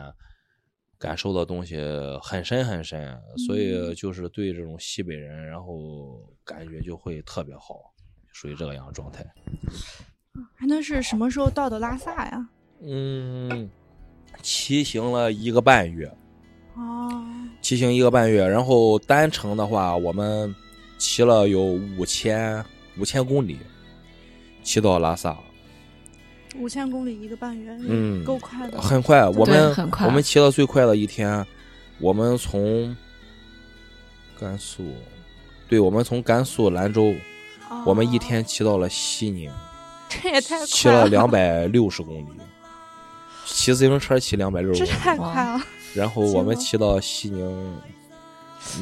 [0.98, 1.78] 感受的东西
[2.20, 3.16] 很深很深，
[3.46, 7.94] 所以就是对这种西北人，然后感觉就会特别好，
[8.40, 9.26] 属于这个样的状态。
[10.54, 12.48] 还能是什么时候到的拉萨呀？
[12.84, 13.68] 嗯，
[14.44, 16.08] 骑行了一个半月，
[16.76, 17.26] 哦，
[17.64, 20.54] 骑行一个半月，然后单程的话，我们
[21.00, 21.64] 骑了有
[21.98, 22.64] 五千
[23.00, 23.58] 五千公里，
[24.62, 25.36] 骑到拉萨，
[26.60, 28.80] 五千公里一个半月，嗯够快的。
[28.80, 29.28] 很快。
[29.30, 31.44] 我们很快我们骑的最快的一天，
[32.00, 32.96] 我们从
[34.40, 34.94] 甘肃，
[35.68, 37.16] 对，我们从甘肃兰州，
[37.70, 39.52] 哦我们一天骑到了西宁，
[40.08, 42.28] 这也太快了，骑了两，百六十公里，
[43.46, 45.00] 骑自行车骑两百六十这公里。
[45.00, 45.62] 太快了。
[45.94, 47.76] 然后我们骑到西宁，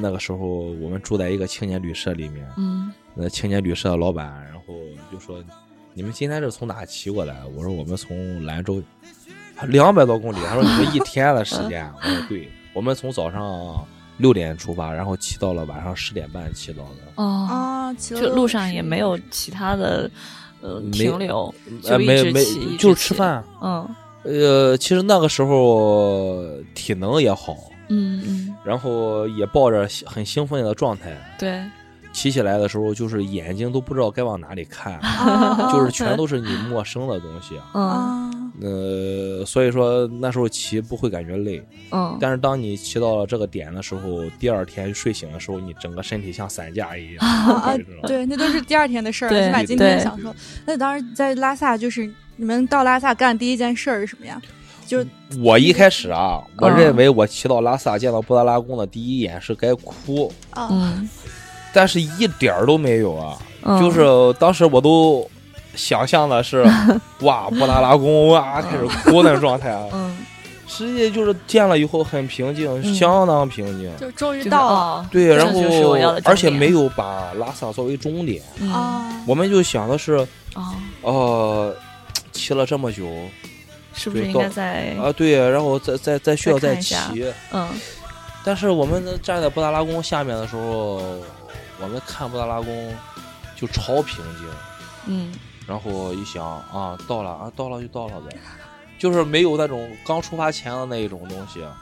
[0.02, 4.74] 那个时候我们住在一个青年旅社里面，嗯那青年旅社的老板，然后
[5.12, 5.41] 就说
[5.93, 8.84] ：“你们今天是从哪骑过来？”我说：“我们从兰州，
[9.67, 17.12] 两百多公里。”他说：“你们一天的时间？”我说：“对，我们从早上六点出发，然后骑到了晚上十点半骑到的。
[17.15, 20.10] 哦，啊，骑了就路上也没有其他的
[20.62, 22.43] 呃没停留，呃，就一没没
[22.78, 22.95] 就是。
[22.95, 23.43] 吃饭。
[23.62, 23.88] 嗯
[24.23, 27.56] 呃，其实那个时候体能也好，
[27.89, 31.15] 嗯嗯，然后也抱着很兴奋的状态。
[31.38, 31.62] 对，
[32.12, 37.62] 骑起来的时候，就是眼睛都不知道该往哪里看， 啊就是全都是你陌生的东西。
[37.75, 47.25] 嗯啊，呃，所以说那时候骑不会感觉累，嗯，但是当你骑到了这个点的时候，第二天睡醒的时候，你整个身体像散架一样。
[47.27, 47.75] 啊
[48.07, 50.03] 对，那都是第二天的事儿，对先把今天对。
[50.03, 50.33] 享受。
[50.65, 54.41] 那当时在拉萨，就是你们到拉萨干第一件事儿是什么呀？
[54.87, 55.03] 就
[55.43, 61.09] 我一开始啊，我嗯认为我骑到拉萨见到布达拉宫的第一眼是该哭，啊，嗯。
[61.73, 64.01] 但是一点儿都没有啊，嗯，就是
[64.39, 65.29] 当时我都
[65.75, 66.65] 想象的是，
[67.21, 69.88] 哇，布达拉宫哇开始哭那种状态啊。
[69.93, 70.17] 嗯，
[70.67, 72.95] 实际就是见了以后很平静，嗯。
[72.95, 73.91] 相当平静。
[73.97, 78.71] 就终于到对，然后而且没有把拉萨作为终点，嗯。
[78.71, 81.75] 啊，我们就想的是，哦，呃，
[82.31, 83.07] 骑了这么久
[83.93, 86.95] 是不是应对到该在啊，对，然后再再再需要再骑。
[87.51, 87.67] 嗯。
[88.43, 90.97] 但是我们站在布达拉宫下面的时候，
[91.81, 92.93] 我们看布达拉宫
[93.55, 94.45] 就超平静，
[95.07, 95.31] 嗯
[95.67, 98.38] 然后一想啊，到了啊，到了就到了呗，
[98.99, 101.63] 就是没有那种刚出发前的那一种东西。
[101.63, 101.75] 啊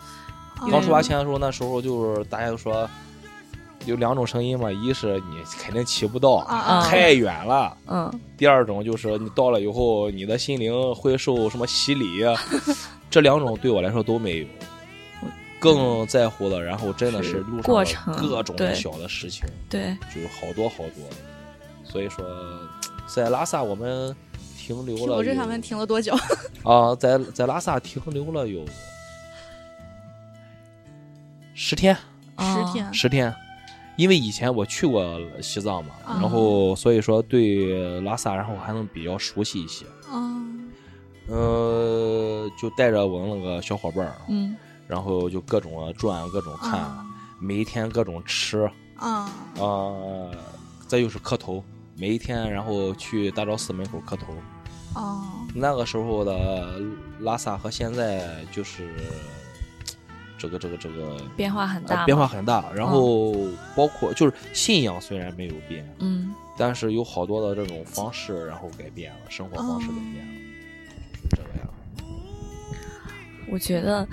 [0.71, 2.89] 刚出发前的时候，那时候就是大家都说
[3.85, 6.41] 有两种声音嘛，一是你肯定骑不到，
[6.85, 8.19] 太远了；嗯。
[8.37, 12.23] 第二种就是你到了以后，你的心灵会受什么洗礼。
[13.11, 14.47] 这两种对我来说都没有，
[15.59, 21.03] 更在乎的，然后真的是是路上的各种的小的事情，对，就是好多好多。
[21.83, 22.23] 所以说，
[23.07, 24.15] 在拉萨我们
[24.57, 26.13] 停留了，我这想问停了多久？
[26.63, 28.65] 啊，在在拉萨停留了有
[31.53, 32.01] 十天，十
[32.37, 33.33] 哦天十天。
[33.95, 39.85] 因为以前我去过西藏嘛，啊然后所以说对拉萨，然后还能比较熟悉一些。
[40.11, 40.71] 嗯
[41.27, 44.55] 呃，就带着我那个小伙伴儿，嗯
[44.87, 47.05] 然后就各种的转，各种看，啊
[47.39, 49.93] 每一天各种吃，啊啊、
[50.87, 51.63] 再就是磕头，
[51.95, 54.33] 每一天然后去大昭寺门口磕头。
[54.95, 55.23] 哦。
[55.55, 56.79] 那个时候的
[57.19, 58.89] 拉萨和现在就是
[60.37, 63.33] 这个这个这个变化很大呃，变化很大，然后
[63.75, 66.33] 包括就是信仰虽然没有变，嗯。
[66.57, 70.33] 但是有好多的这种方式然后改变了，生活方式改变了，
[71.13, 71.72] 就是这个样。
[73.51, 74.07] 我觉得，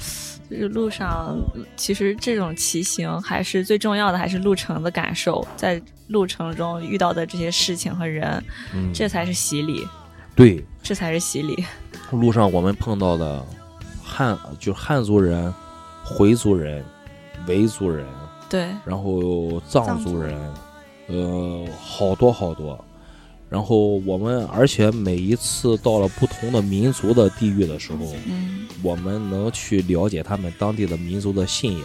[0.51, 1.37] 就是路上，
[1.77, 8.43] 其实这种骑行还是最重要的，还是路程的感受，在路程中遇到的这些事情和人，
[8.75, 9.87] 嗯，这才是洗礼，
[10.35, 11.65] 对这才是洗礼。
[12.13, 13.45] 路上我们碰到的
[14.03, 15.53] 汉就是汉族人、
[16.05, 16.85] 回族人、
[17.47, 18.07] 维族人，
[18.49, 20.37] 对，然后藏族人，
[21.07, 22.85] 呃，好多好多。
[23.51, 28.69] 然后我们，而且每一次到了不同的民族的地域的时候，嗯。
[28.83, 31.83] 我们能去了解他们当地的民族的信仰，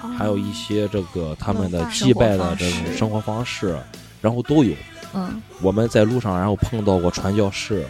[0.00, 3.78] 啊还有一些这个他们的祭拜的这种生活方式，
[4.22, 4.74] 然后都有。
[5.12, 5.42] 嗯。
[5.60, 7.84] 我们在路上，然后碰到过传教士，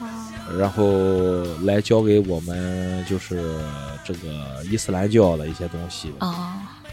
[0.00, 0.84] 啊然后
[1.62, 3.58] 来教给我们就是
[4.04, 6.12] 这个伊斯兰教的一些东西。
[6.18, 6.34] 哦。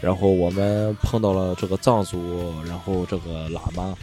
[0.00, 3.94] 然后我们碰到了这个藏族，然后这个喇嘛，啊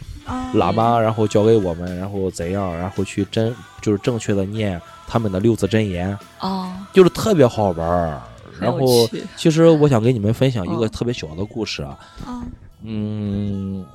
[0.54, 8.22] 喇嘛然后教给我们，然后怎样，然后去真就是正确的念他们的六字真言，哦，就是特别好玩儿。
[8.60, 12.44] 然后其实我想给你们分享一个嗯特别小的故事啊，啊
[12.82, 13.86] 嗯，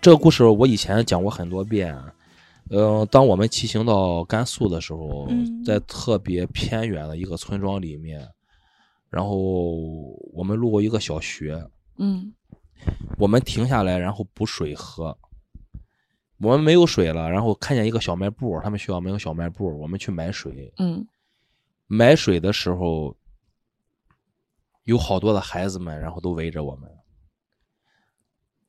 [0.00, 1.96] 这个故事我以前讲过很多遍。
[2.70, 8.26] 嗯、当我们骑行到甘肃的时候，嗯在特别偏远的一个村庄里面，
[9.10, 9.36] 然后
[10.32, 11.62] 我们路过一个小学，
[11.98, 12.32] 嗯
[13.18, 15.14] 我们停下来，然后补水喝。
[16.44, 20.72] 我们没有水了，然后看见一个小卖部，他们学校没有小卖部，我们去买水。
[20.78, 21.06] 嗯
[21.86, 23.14] 买水的时候，
[24.84, 26.90] 有好多的孩子们，然后都围着我们，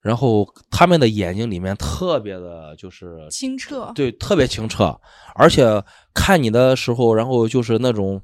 [0.02, 5.00] 然后他们的眼睛里面特别的，就是清澈，对，特别清澈，
[5.34, 5.84] 而且
[6.14, 8.22] 看你的时候，然后就是那种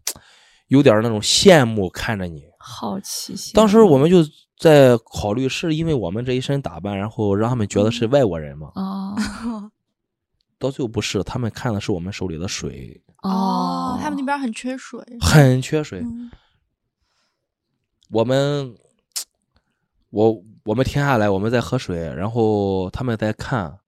[0.68, 2.44] 有点那种羡慕看着你。
[2.60, 3.54] 好奇心。
[3.54, 4.18] 当时我们就
[4.62, 8.71] 在考虑，是因为我们这一身打扮，然后让他们觉得是外国人吗？
[8.76, 9.71] 哦。
[10.60, 16.02] 到最后不是，他们看的是我们手里的水，哦，他们那边很缺水，很缺水。
[16.02, 16.30] 嗯。
[18.12, 18.76] 我们，
[20.12, 23.80] 我 我们停下来，我们在喝水，然后他们在看，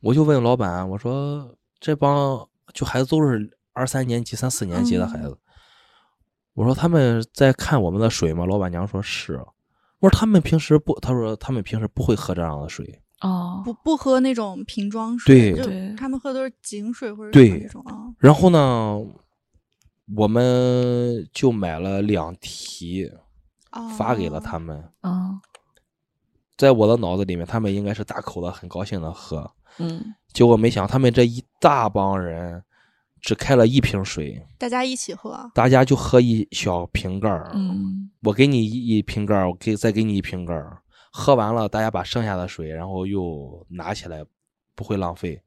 [0.00, 2.44] 我就问老板，我说这帮
[2.74, 5.38] 就孩子都是二三年级、三四年级的孩子，
[6.54, 8.44] 我说他们在看我们的水吗？
[8.44, 9.40] 老板娘说是，
[10.06, 18.14] 我说他们平时不，他说他们平时不会喝这样的水，哦不不喝那种瓶装水，对他们喝的都是井水或者对什么那种啊。
[18.18, 18.96] 然后呢，
[20.16, 23.10] 我们就买了两提，
[23.72, 24.80] 哦发给了他们。
[25.00, 25.40] 哦
[26.56, 29.50] 在我的脑子里面，他们应该是大口的，很高兴的喝。
[29.78, 32.62] 嗯结果没想，他们这一大帮人
[33.26, 37.50] 只开了一瓶水，大家一起喝，大家就喝一小瓶盖儿。
[37.56, 40.78] 嗯我给你一一瓶盖儿，我给再给你一瓶盖儿。
[41.10, 44.24] 喝完了，大家把剩下的水，然后又拿起来，
[44.76, 45.42] 不会浪费。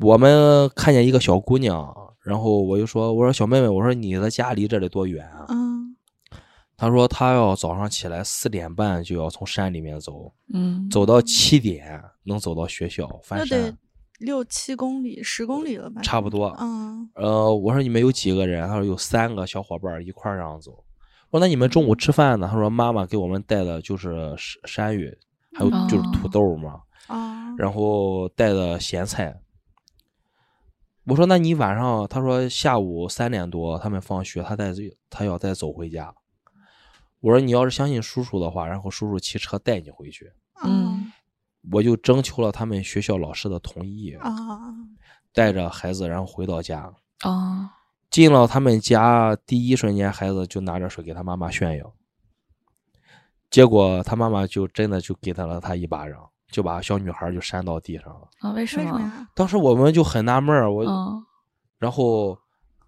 [0.00, 5.94] 我们看见一个小姑娘，然后我就说：“我说小妹妹，我说你的家离这里多远啊嗯，？”
[6.76, 13.78] 她说：“她要早上起来四点半就要从山里面走，嗯走到七点能走到学校翻那得山，
[14.18, 16.00] 六七公里、十公里了吧？
[16.02, 16.56] 差不多。
[16.60, 18.66] 嗯，呃，我说你们有几个人？
[18.68, 20.72] 他说有三个小伙伴一块儿这样走。
[21.30, 22.48] 我说那你们中午吃饭呢？
[22.48, 25.18] 他说妈妈给我们带的就是山山芋，
[25.52, 29.40] 还有就是土豆嘛，啊，然后带的咸菜。
[31.06, 32.06] 我说那你晚上？
[32.08, 34.72] 他说下午三点多他们放学，他再
[35.10, 36.14] 他要再走回家。
[37.20, 40.32] 我说你要是相信叔叔的话，然后叔叔骑车带你回去。
[40.64, 41.12] 嗯
[41.72, 44.30] 我就征求了他们学校老师的同意，啊，
[45.32, 46.92] 带着孩子然后回到家。
[47.22, 47.70] 啊
[48.10, 51.92] 进了他们家第一瞬间，孩子就拿着水给他妈妈炫耀，
[53.50, 58.28] 结果他妈妈就真的就给他了他一巴掌，就把小女孩就扇到地上了。
[58.38, 59.00] 啊为什么？
[59.00, 59.28] 呀？
[59.34, 61.24] 当时我们就很纳闷儿，我、嗯
[61.76, 62.38] 然后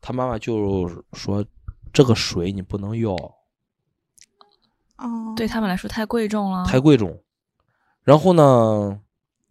[0.00, 1.44] 他妈妈就说
[1.92, 3.10] ：“这个水你不能要，
[4.98, 6.64] 哦，对他们来说太贵重了。
[6.66, 7.20] 太贵重。”
[8.06, 9.00] 然后呢，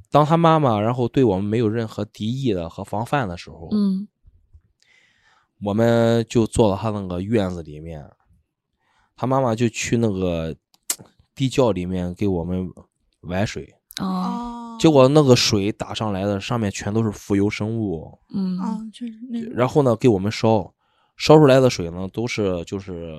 [0.10, 4.08] 当他妈妈然后对我们没有任何敌意的和防范的时候，嗯。
[5.63, 8.10] 我们就坐到他那个院子里面，
[9.15, 10.56] 他妈妈就去那个
[11.34, 12.70] 地窖里面给我们
[13.22, 13.76] 崴水，
[14.78, 18.58] 结果那个水打上来的上面全都是浮游生物，嗯。
[18.60, 20.74] 啊，就是那种然后呢给我们烧，
[21.17, 23.15] 烧出来的水呢都是就是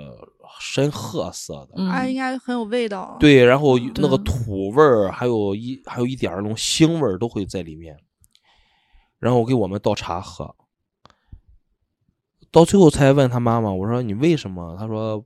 [0.60, 7.96] 深褐色的，嗯啊，应该很有味道。，对，然后嗯那个土味儿，还有一还有一点儿那种腥味儿都会在里面，
[9.18, 10.54] 然后给我们倒茶喝。
[12.50, 14.76] 到最后才问他妈妈，我说你为什么？
[14.78, 15.22] 他说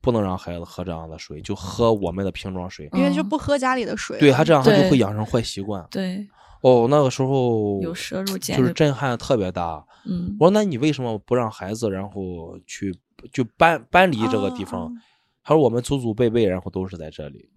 [0.00, 2.88] 不能让孩子喝这样的水，就喝我们的瓶装水。
[2.94, 4.18] 因为就嗯不喝家里的水。
[4.18, 5.86] 对他这样他就会养成坏习惯。
[5.90, 6.26] 对
[6.62, 9.84] 哦，那个时候有摄入就是震撼特别大。
[10.06, 12.92] 嗯我说那你为什么不让孩子然后去
[13.32, 14.82] 就搬搬离这个地方？
[14.86, 14.92] 哦
[15.44, 17.50] 他说我们祖祖辈辈然后都是在这里。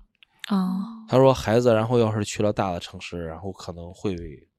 [0.49, 4.15] 哦他说孩子然后要是去了大的城市，然后可能会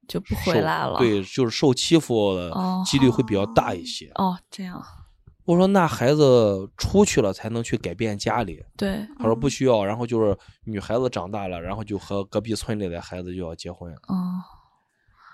[0.07, 0.99] 就不受回来了。
[0.99, 4.11] 对，就是受欺负的哦几率会比较大一些。
[4.15, 4.81] 哦这样
[5.45, 8.65] 我说那孩子出去了才能去改变家里。
[8.77, 14.43] 对他说不需要，然后就是女孩子长大了，然后就和隔壁村里的孩子就要结婚，哦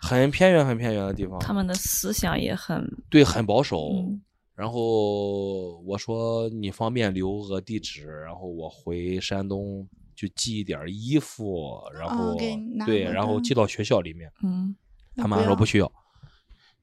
[0.02, 3.90] 很偏远很偏远的地方，他们的思想也很对很保守。
[3.92, 4.20] 嗯
[4.54, 12.36] 然后我说你方便留个地址，然后我回山东就寄一点儿衣服，然后、
[12.84, 14.30] 对，然后寄到学校里面。
[14.44, 14.76] 嗯
[15.16, 15.90] 他妈说不需要，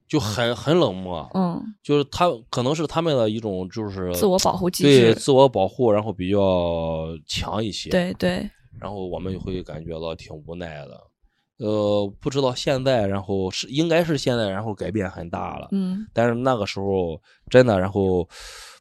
[0.07, 7.91] 就很很冷漠，嗯就是他可能是他们的一种就是自我保护机制对自我保护，然后比较强一些。
[7.91, 8.49] 对对
[8.79, 11.08] 然后我们就会感觉到挺无奈的。
[11.59, 15.67] 呃，不知道现在，然后是应该是现在，然后改变很大了。
[15.71, 18.27] 嗯但是那个时候真的，然后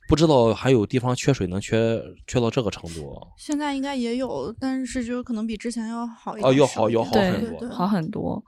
[0.09, 3.13] 不知道还有地方缺水能缺缺到这个程度。
[3.37, 6.49] 现在应该也有，但是就是可能比之前要好一点。
[6.49, 8.43] 哦要好要好很多对对好很多。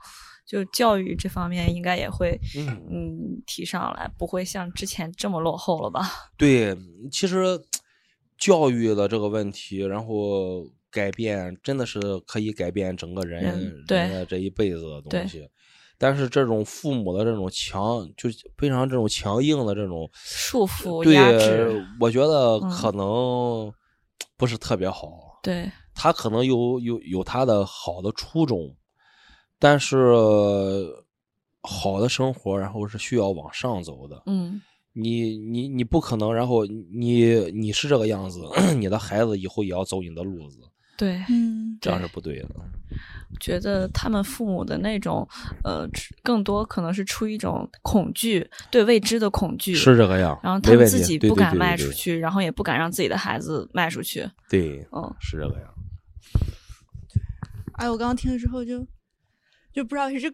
[0.46, 6.00] 就教育这方面应该也会嗯嗯提上来，不会像之前这么落后了吧？
[6.36, 6.76] 对，
[7.12, 7.60] 其实
[8.36, 15.48] 教育的这个问题，然后改变真的是可以改变整个人人的这一辈子的东西。
[15.96, 23.70] 但是这种父母的这种强，就非常这种强硬的这种束缚、压对制，，我觉得嗯可能
[24.38, 25.38] 不是特别好。
[25.42, 28.74] 对他可能有有有他的好的初衷，
[29.58, 29.96] 但是
[31.60, 34.22] 好的生活，然后是需要往上走的。
[34.24, 34.60] 嗯
[34.94, 38.40] 你你你不可能，然后你你是这个样子，
[38.76, 40.58] 你的孩子以后也要走你的路子，
[41.00, 42.48] 对，嗯，这样是不对的。
[43.40, 45.26] 觉得他们父母的那种
[45.64, 45.88] 呃，
[46.22, 54.28] 更多可能是出于一种恐惧，对未知的恐惧，是这个样，然后他们自己不敢对对对迈出去，然后也不敢让自己的孩子卖出去。
[54.50, 55.74] 对，嗯，是这个样。
[57.78, 58.86] 哎，我刚刚听了之后就
[59.72, 60.30] 就不知道是这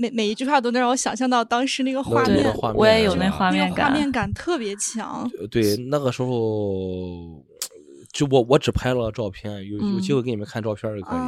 [0.00, 5.30] 每每一句话都能让我想象到当时那个画面我也有那画面感，那个画面感特别强。
[5.38, 7.44] 呃对，那个时候
[8.16, 11.20] 就我我只拍了照片，有有机嗯会给你们看照片就可以。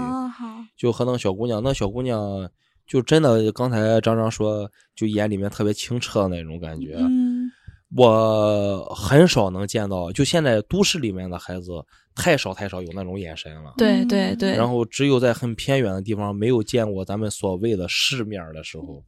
[0.77, 2.49] 就和那个小姑娘，那小姑娘
[2.87, 6.97] 就真的，刚才张张说，就眼里面特别清澈的那种感觉。
[6.99, 7.51] 嗯
[7.97, 11.83] 我很少能见到，就现在都市里面的孩子
[12.15, 13.73] 太少太少有那种眼神了。
[13.79, 19.03] 对对嗯对，然后只有在很偏远的地方，没有见过咱们所谓的世面的时候，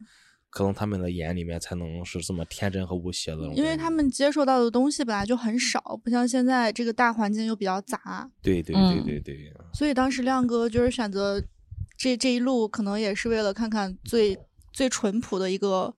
[0.51, 3.43] 可能他们的眼里面才能是这么天真和无邪的。
[3.55, 11.43] 因为他们接受到的东西本来就很少，不像现在这个大环境又比较杂，对对对嗯对对，所以当时亮哥就是选择
[11.97, 14.37] 这这一路，可能也是为了看看最
[14.73, 15.95] 最淳朴的一个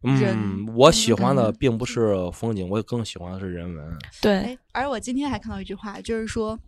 [0.00, 3.98] 人嗯，我喜欢的嗯并不是风景，我更喜欢的是人文。
[4.22, 6.58] 对哎，而我今天还看到一句话，就是说，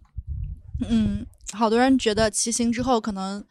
[0.89, 3.45] 嗯，好多人觉得骑行之后可能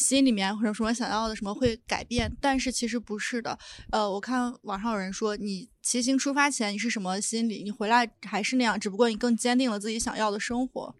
[0.00, 3.56] 心里面或者说想要的什么会改变，但是其实不是的。
[3.90, 10.94] 呃，我看网上有人说，你骑行出发前你是什么心理，你回来还是那样，只不过你更坚定了自己想要的生活。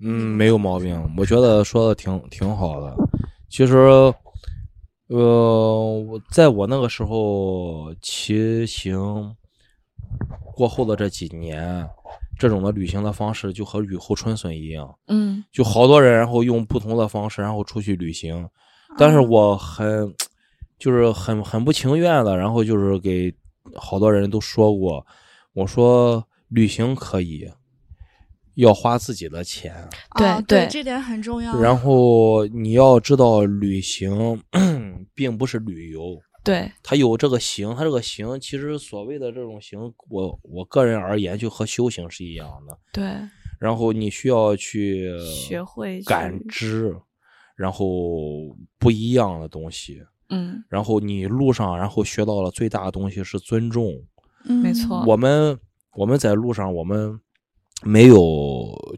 [0.00, 2.94] 嗯，没有毛病，我觉得说的挺挺好的。
[3.48, 3.74] 其实，
[5.08, 9.34] 呃，我在我那个时候骑行
[10.54, 11.88] 过后的这几年，
[12.38, 15.42] 这种的旅行的方式就和雨后春笋一样，嗯。
[15.52, 18.48] 就好多人然后用不同的方式然后出去旅行，
[18.96, 20.14] 但是嗯我很
[20.78, 23.34] 就是很很不情愿的，然后就是给
[23.74, 25.04] 好多人都说过，
[25.52, 27.50] 我说旅行可以，
[28.54, 29.74] 要花自己的钱。
[30.16, 30.66] 对啊对。
[30.70, 31.60] 这点很重要。
[31.60, 34.40] 然后你要知道，旅行
[35.14, 36.16] 并不是旅游，
[36.48, 39.78] 对它有这个行，它这个行其实所谓的这种行，
[40.08, 42.78] 我我个人而言就和修行是一样的。
[42.90, 43.04] 对，
[43.60, 46.96] 然后你需要去学会感知，
[47.54, 47.86] 然后
[48.78, 50.02] 不一样的东西。
[50.30, 53.92] 嗯，然后你路上，然后学到了最大的东西是尊重。
[54.44, 55.58] 嗯没错我们
[55.94, 57.20] 我们在路上，我们
[57.82, 58.16] 没有，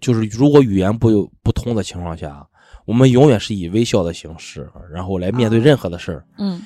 [0.01, 2.47] 就是如果语言不不通的情况下，
[2.87, 6.27] 我们永远是以微笑的形式，然后来面对啊任何的事儿。
[6.39, 6.61] 嗯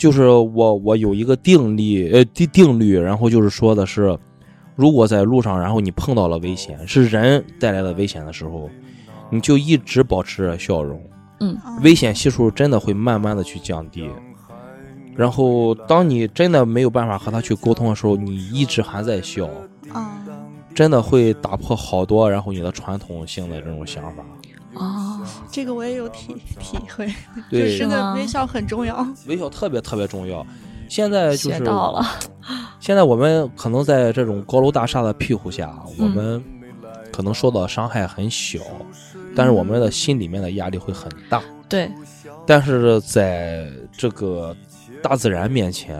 [0.00, 4.18] 就是我我有一个定力呃定定律，然后就是说的是，
[4.74, 8.70] 如果在路上，然后你碰到了危险，是人带来的危险的时候，
[9.28, 10.98] 你就一直保持着笑容，
[11.40, 14.08] 嗯啊危险系数真的会慢慢的去降低。
[15.14, 19.50] 然后，当你真的没有办法和他去沟通的时候，你一直还在笑，
[19.92, 20.16] 啊，
[20.74, 24.24] 真的会打破好多，然后你的传统性的这种想法。
[24.80, 25.20] 哦，
[25.50, 27.06] 这个我也有体体会，
[27.50, 29.06] 就对真的是吗微笑很重要。
[29.28, 30.44] 微笑特别特别重要。
[30.88, 32.04] 现在就学是到了，
[32.80, 36.44] 现在我们可能在这种高楼大厦的庇护下，我嗯们
[37.12, 38.58] 可能受到伤害很小，
[39.36, 41.40] 但是我们的心里面的压力会很大。
[41.68, 41.88] 对
[42.44, 44.56] 但是在这个
[45.00, 45.96] 大自然面前，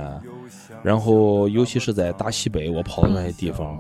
[0.83, 3.79] 然后尤其是在大西北，我跑的那些地方，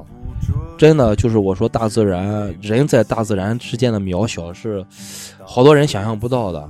[0.79, 4.85] 真的就是我说大自然，人在大自然之间的渺小是
[5.45, 6.69] 好多人想象不到的。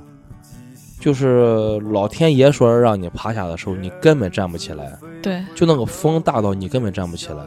[0.99, 7.43] 就是老天爷说让你趴下的时候，你根本站不起来，对，就那个风大到你根本站不起来。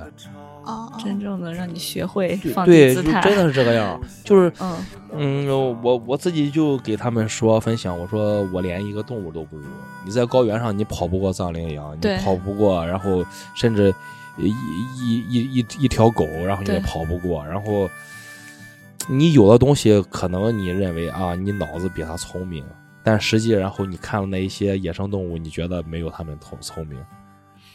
[0.64, 4.00] 哦，真正的让你学会放对，低姿态，就真的是这个样。
[4.24, 9.64] 就是， 嗯嗯，我我自己就给他们说分享，我说我连一个动物都不如。
[10.04, 13.94] 你在高原上，你跑不过藏羚羊，你跑不过，然后甚至
[14.38, 17.44] 一一一一一条狗，然后你也跑不过。
[17.46, 17.88] 然后
[19.08, 22.64] 你有的东西，可能你认为啊，你脑子比它聪明，
[23.02, 26.98] 但实际，然后你看了那一些野生动物，你觉得没有它们聪聪明。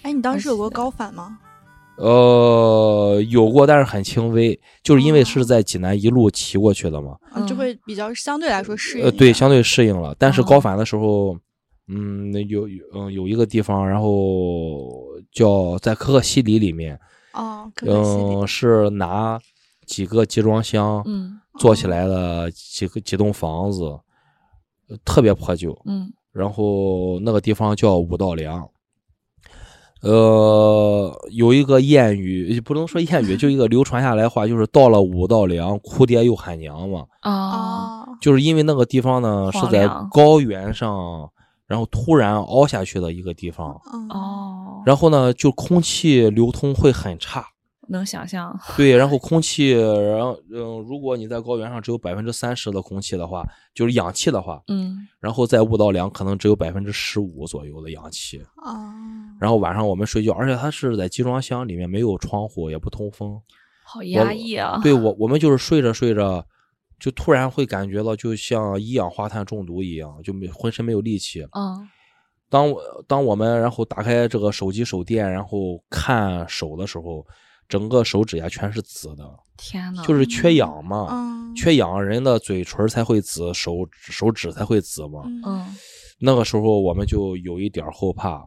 [0.01, 1.37] 哎，你当时有过高反吗？
[1.97, 7.17] 呃，有过，但是很轻微，就是因为是在济南一路骑过去的嘛。
[7.35, 10.15] 嗯就嗯会比较相对来说适应呃，对，相对适应了。
[10.17, 11.37] 但是哦高反的时候，
[11.89, 15.08] 嗯，有有嗯有一个地方，然后
[15.39, 16.99] 叫在可可西里里面，
[17.33, 18.35] 哦，可可西里。
[18.35, 19.39] 嗯，是拿
[19.85, 21.39] 几个集装箱嗯。
[21.57, 23.83] 做起来的几个几栋房子，
[24.89, 25.77] 呃特别破旧。
[25.85, 26.11] 嗯。
[26.31, 28.67] 然后那个地方叫五道梁。
[30.01, 37.05] 呃，有一个谚语，不能说谚语， 就一个流传下来的话，就是到了五道梁，哭爹又喊娘嘛。
[38.21, 40.07] 就是因为那个地方呢是在凉。
[40.11, 41.29] 高原上，
[41.67, 47.45] 然后突然凹下去的一个地方，嗯，哦，然后呢，就空气流通会很差。
[47.89, 58.39] 能想象，对，然后空气，然后嗯，如果你在高原上只有百分之三十的空气的话，就是氧气的话，嗯然后在雾道梁可能只有百分之十五左右的氧气。
[58.65, 58.73] 哦，
[59.39, 63.39] 然后晚上我们睡觉，而且它是在集装箱里面，没有窗户，也不通风。
[63.83, 66.43] 好压抑啊，对我，我们就是睡着睡着，
[66.99, 71.43] 就突然会感觉到就像一氧化碳中毒一样，就没浑身没有力气。
[71.55, 71.87] 嗯
[72.49, 77.25] 当我当我们然后打开这个手机手电，然后看手的时候，
[77.67, 79.23] 整个手指甲全是紫的，
[79.55, 81.07] 天呐，就是缺氧嘛。
[81.11, 85.21] 嗯，缺氧，人的嘴唇才会紫，手手指才会紫嘛。
[85.25, 85.75] 嗯嗯
[86.21, 88.43] 那个时候我们就有一点儿后怕，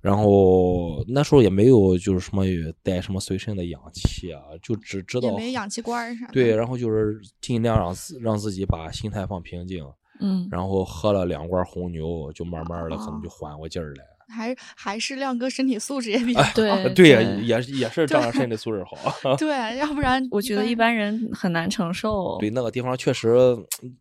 [0.00, 2.44] 然后那时候也没有就是什么
[2.82, 6.26] 带什么随身的氧气啊，就只知道也没氧气罐儿啥。
[6.32, 9.84] 对，然后就是尽量让自让自己把心态放平静，
[10.24, 14.04] 嗯，然后喝了两罐红牛，就慢慢的可能就缓过劲儿来。
[14.26, 16.50] 还还是亮哥身体素质也比较好。
[16.54, 19.36] 对啊对呀，也是也是 仗着身体素质好。
[19.36, 23.28] 对，要不然我觉得一般人很难承受，对，那个地方确实，
[23.82, 23.94] 嗯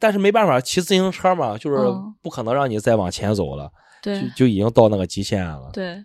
[0.00, 3.70] 但是没办法，骑自行车嘛，就是嗯不可能让你再往前走了，
[4.02, 5.70] 对就就已经到那个极限了。
[5.72, 6.04] 对。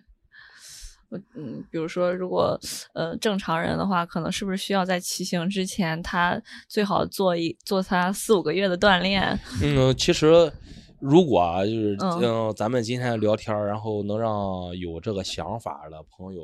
[1.12, 2.58] 我嗯，比如说，如果
[2.94, 9.38] 呃正常人的话，可能是不是需要在骑行之前，他最好做一做他四五个月的锻炼？
[9.62, 10.50] 嗯，其实
[10.98, 16.42] 如果啊，就是嗯嗯，咱们今天聊天儿，然后能让有这个想法的朋友，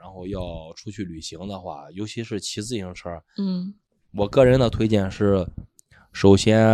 [0.00, 3.74] 然后要出去旅行的话，尤其是骑自行车，嗯
[4.16, 5.44] 我个人的推荐是，
[6.14, 6.64] 首先，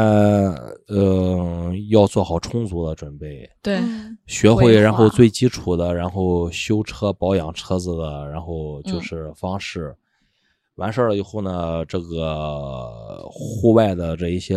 [0.89, 4.19] 呃，要做好充足的准备，对，嗯。
[4.27, 9.03] 学会，然后最基础的，然后修车、保养车子的，然后就嗯。
[9.03, 9.97] 是方式。
[10.77, 14.57] 完事儿了以后呢，这个户外的这一些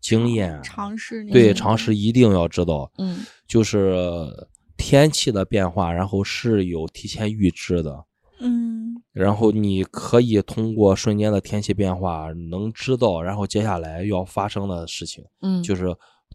[0.00, 3.20] 经验，尝试对尝试一定要知道，嗯。
[3.46, 4.28] 就是
[4.76, 8.04] 天气的变化，然后是有提前预知的。
[8.40, 8.75] 嗯
[9.16, 15.86] 然后你可以通过瞬间的天气变化，能知道，然后接下来要发生的事情，嗯，就是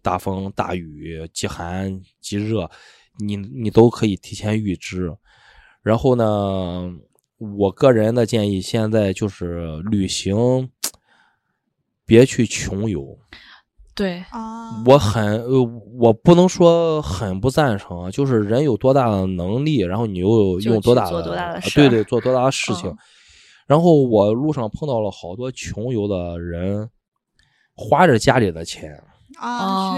[0.02, 2.68] 大风、大雨、极寒、极热，
[3.20, 5.16] 你你都可以提前预知。
[5.84, 6.92] 然后呢，
[7.38, 10.68] 我个人的建议，现在就是旅行，
[12.04, 13.16] 别去穷游。
[13.96, 15.64] 对，啊，我很呃，
[16.00, 22.90] 我不能说很不赞成啊，就是人有多大的能力，然后你又有用多大的，做多大的呃事儿对对，做多大的事情。
[22.90, 22.98] 嗯
[23.68, 26.90] 然后我路上碰到了好多穷游的人，
[27.74, 29.02] 花着家里的钱，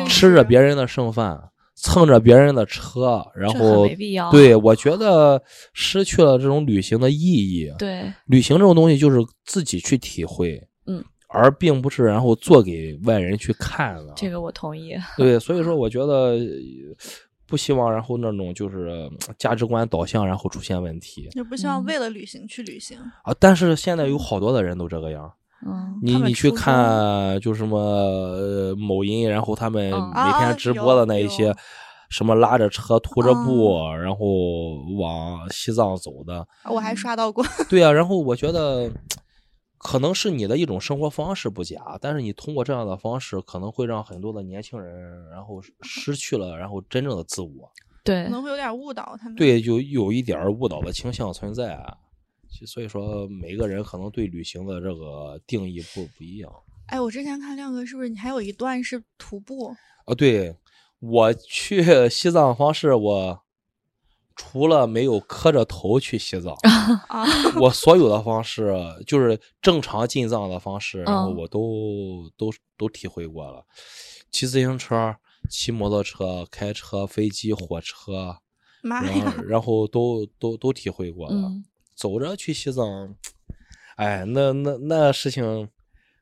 [0.07, 1.39] 吃着别人的剩饭，
[1.73, 4.29] 蹭着别人的车，然后没必要。
[4.29, 5.41] 对我觉得
[5.73, 7.73] 失去了这种旅行的意义。
[7.79, 10.67] 对，旅行这种东西就是自己去体会，嗯，
[11.33, 14.13] 而并不是然后做给外人去看了。
[14.15, 14.95] 这个我同意。
[15.17, 16.39] 对，所以说我觉得呃
[17.47, 22.97] 不希望然后那种就是呃价值观导向，然后出现问题就不希望嗯为了旅行去旅行。
[23.23, 23.33] 啊。
[23.39, 25.31] 但是现在有好多的人都这个样，
[25.65, 31.55] 嗯你你去看就什么呃某音，然后他们嗯每啊天直播的那一些有。
[32.09, 34.23] 什么拉着车涂着布，嗯然后
[34.99, 37.91] 往西藏走的，我还刷到过，对啊。
[37.91, 38.87] 然后我觉得，
[39.83, 47.69] 可能是你的一种生活方式不假，但是你通过这样的方式，可能会让很多的年轻人，然后失去了，然后真正的自我。
[48.03, 51.75] 对可，能会有点误导他们。，对，有有一点误导的倾向存在
[52.65, 56.51] 所以说，每个人可能对旅行的这个定义不不一样
[56.87, 59.75] 哎，我之前看亮哥是不是你还有一段是徒步？
[60.05, 60.13] 啊。
[60.15, 60.55] 对
[60.99, 63.42] 我去西藏方式，我
[64.35, 66.53] 除了没有磕着头去西藏，
[67.07, 67.25] 啊，
[67.59, 68.73] 我所有的方式
[69.05, 73.63] 就是正常进藏的方式，然后嗯我都都都体会过了。
[74.31, 75.15] 骑自行车、
[75.49, 78.37] 骑摩托车、开车、飞机、火车，
[78.81, 79.33] 然妈呀！
[79.37, 81.35] 后然后都都都体会过了。
[81.35, 81.63] 嗯
[81.95, 83.15] 走着去西藏，
[83.97, 85.69] 哎，那那那事情，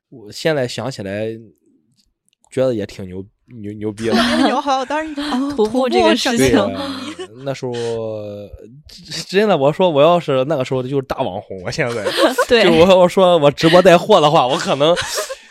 [0.10, 1.30] 我现在想起来，
[2.52, 3.26] 觉得也挺牛
[3.62, 4.14] 牛牛逼的。
[4.46, 6.58] 牛好，当时哦 徒步这个事情
[7.44, 7.74] 那时候
[9.30, 12.04] 真的，我说我要是那个时候就是大网红，我现在
[12.48, 14.96] 对， 就我我说我直播带货的话，我可能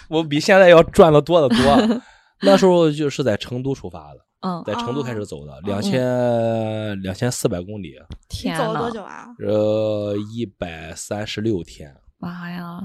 [0.08, 2.00] 我比现在要赚的多得多。
[2.42, 7.94] 那时候就是在成都出发的，嗯，在成都开始走的，两千两千四百公里，
[8.30, 9.26] 天走了多呐，久啊？
[9.46, 12.80] 呃，一百三十六天，妈呀，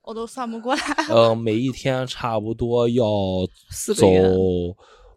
[0.00, 0.80] 我都算不过来。
[1.10, 4.22] 呃，每一天差不多要走四个月，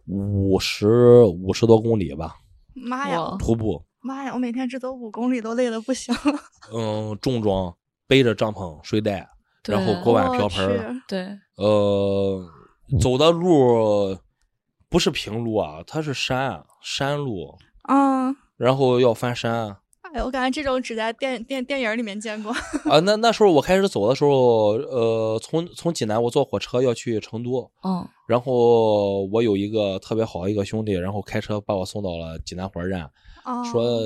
[0.06, 2.36] 五十五十多公里吧，
[2.74, 3.84] 妈呀，徒步。
[4.00, 4.32] 妈呀！
[4.34, 6.14] 我每天只走五公里都累得不行。
[6.74, 7.74] 嗯，重装，
[8.06, 9.26] 背着帐篷、睡袋，
[9.64, 12.46] 然后锅碗瓢盆对，呃，
[13.00, 14.18] 走的路
[14.90, 17.56] 不是平路啊，它是山山路，
[17.88, 19.74] 嗯，然后要翻山
[20.14, 22.52] 哎，我感觉这种只在电电电影里面见过。
[22.88, 23.00] 啊。
[23.00, 33.10] 那那时候我开始走的时候，呃，从从济南我坐火车要去成都，嗯然后我有一个特别好的一个兄弟，然后开车把我送到了济南火车站，
[33.42, 34.00] 啊，说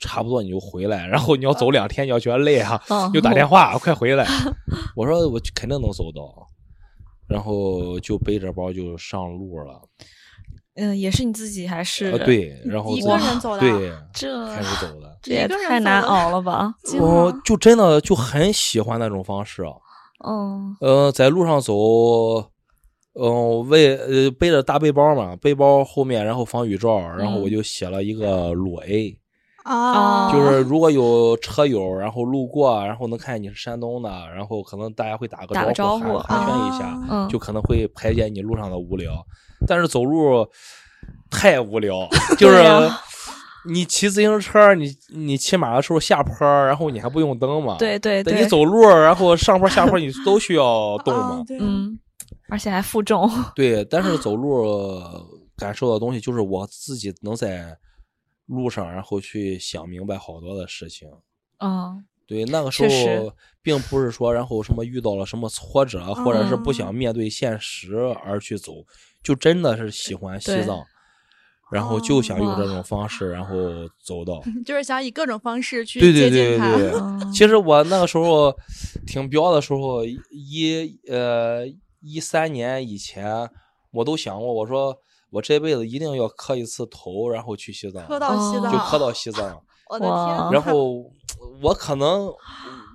[0.00, 4.26] 差不多你就回来，然后你要走两天，你要觉得累啊，嗯，就打电话快回来。
[4.96, 6.44] 我说我肯定能走到，
[7.28, 9.80] 然后就背着包就上路了。
[10.74, 12.10] 嗯，也是你自己还是？
[12.10, 15.16] 呃，，对，然后一个人走的对，这开始走的。
[15.22, 16.74] 这也太难熬了吧？
[16.84, 19.62] 惊我了就真的就很喜欢那种方式。
[20.24, 21.74] 嗯呃，在路上走，
[23.20, 29.18] 嗯、为呃背着大背包嘛，背包后面然后防雨罩，然后我嗯就写了一个裸 A，、
[29.64, 39.12] 啊，就是如果有车友然后路过，然后能看见你是山东的，然后可能大家会打个打个招呼招寒寒暄一下，就可能会排解你路上的无聊。
[39.66, 40.46] 但是走路
[41.30, 42.08] 太无聊，
[42.38, 42.62] 就是
[43.66, 47.76] 你骑自行车，你你骑马的时候下坡，然后你还不用蹬嘛？
[47.78, 51.98] 对对对，等你走路，然后上坡下坡你都需要 动嘛嗯，
[52.48, 55.00] 而且还负重，对，但是 走路
[55.56, 57.76] 感受到东西就是我自己能在
[58.46, 61.08] 路上，然后去想明白好多的事情。
[61.58, 67.94] 嗯对，那个时候并不是说，然后什么遇到了什么挫折，或者是不嗯想面对现实
[68.24, 68.72] 而去走，
[69.22, 70.84] 就真的是喜欢西藏，
[71.70, 73.56] 然后就想用这种方式，然后
[74.02, 74.42] 走到。
[74.66, 76.76] 就是想以各种方式去对对接近他。
[76.76, 78.54] 对对 对，嗯，其实我那个时候
[79.06, 81.64] 挺彪的时候，一呃
[82.00, 83.48] 一三年以前，
[83.92, 84.96] 我都想过，我说
[85.30, 89.62] 我这辈子一定要磕一次头，然后去西藏，磕到西哦藏，就磕到西藏。
[89.88, 90.52] 我的天！
[90.52, 91.04] 然后
[91.60, 92.32] 我可能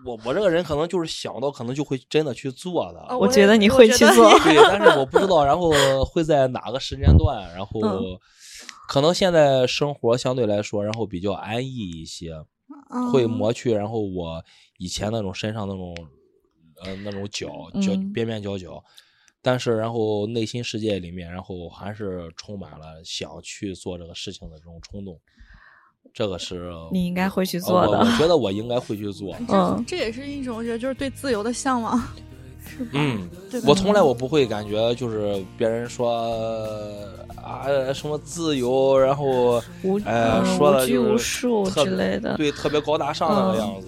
[0.05, 2.99] 我我这个人可能就是想到，可能就会真的去做的。
[3.09, 5.71] 哦我觉得你会去做 对，但是我不知道，然后
[6.05, 8.19] 会在哪个时间段，然后嗯
[8.87, 12.33] 可能现在生活相对来说，然后比较安逸一些。
[13.11, 14.43] 会嗯磨去，然后我
[14.77, 15.95] 以前那种身上那种
[16.83, 17.47] 呃那种角
[17.81, 18.81] 角嗯边边角角，
[19.41, 25.19] 但是然后内心世界里面，然后还是充满了想去做这个事情的这种冲动。
[26.13, 29.35] 这个是你应该会去呃做的我我觉得我应该会去做。
[29.49, 31.97] 嗯这也是一种我觉得就是对自由的向往，
[32.65, 32.91] 是吧？
[32.93, 36.11] 嗯，对我从来我不会感觉就是别人说
[37.35, 43.87] 啊什么自由，然后无哎嗯说的就无拘无是束特别之类的，对，特别高大上那个嗯样子。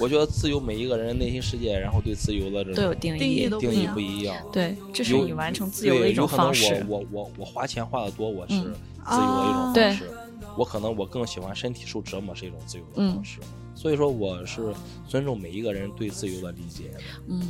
[0.00, 4.36] 我觉得自由，每一个人内心世界，然后对自由的这种都有定定义义，定义不一样。
[4.52, 6.86] 对，这是完成自由的一种对有可能方式。
[6.88, 8.72] 我我我我花钱花的多，我是嗯
[9.10, 10.04] 自由的一种啊对方式。
[10.58, 13.38] 我可能我更喜欢身体受折磨是一种自由的嗯方式。
[13.74, 14.74] 所以说，我是
[15.06, 16.98] 尊重每一个人对自由的理解的。
[17.28, 17.40] 嗯，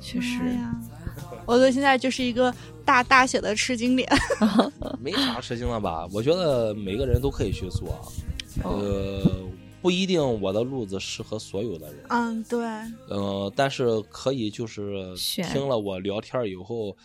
[0.00, 0.74] 确实，呀！
[1.46, 2.52] 我对现在就是一个
[2.84, 4.08] 大大写的吃惊脸。
[5.00, 6.08] 没啥吃惊的吧？
[6.12, 7.88] 我觉得每个人都可以去做，
[8.64, 9.22] 哦呃，
[9.80, 12.04] 不一定我的路子适合所有的人。
[12.08, 12.58] 嗯，对，
[13.08, 15.14] 呃，但是可以就是
[15.52, 16.96] 听了我聊天以后，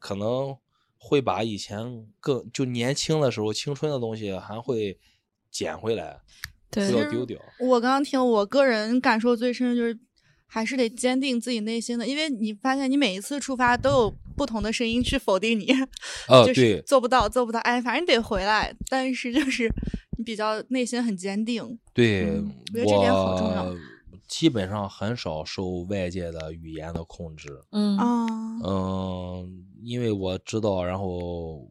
[0.00, 0.56] 可能
[0.98, 4.98] 会把以前更就年轻的时候青春的东西还会
[5.50, 6.20] 捡回来，
[6.70, 7.38] 不要丢掉。
[7.60, 9.98] 我刚刚听，我个人感受最深的就是，
[10.46, 15.72] 还是得坚定自己内心的，因为你发现你每一次出发都有不同的声音去否定你，
[16.28, 18.74] 呃，就是对，做不到，做不到，哎，反正你得回来。
[18.88, 19.72] 但是就是
[20.16, 23.74] 你比较内心很坚定，对，嗯我觉得这点好重要
[24.26, 27.48] 基本上很少受外界的语言的控制。
[27.70, 28.26] 嗯啊，
[28.62, 31.68] 嗯，因为我知道，然后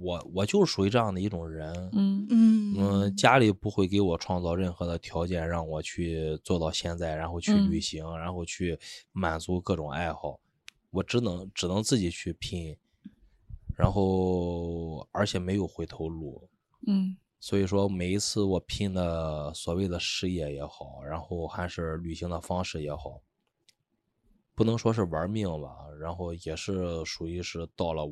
[0.00, 1.72] 我我就是属于这样的一种人。
[1.92, 2.26] 嗯。
[2.30, 2.74] 嗯。
[2.74, 7.70] 嗯，家里不会给我创造任何的条件让我去做到现在，然后去嗯。
[7.70, 8.78] 旅行，然后去
[9.12, 10.40] 满足各种爱好，
[10.90, 12.76] 我只能只能自己去拼，
[13.76, 16.48] 然后而且没有回头路。
[16.86, 17.16] 嗯。
[17.38, 23.20] 所以说，每一次我拼的所谓的事业也好，然后还是旅行的方式也好，
[24.54, 25.68] 不能说是玩命吧，
[26.00, 28.02] 然后也是属于是到了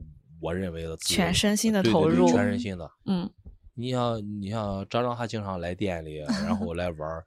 [0.41, 2.91] 我认为的全身心地对对对投入全身心的。
[3.07, 3.31] 嗯
[3.75, 7.25] 你像你像张张，他经常来店里，然后来玩，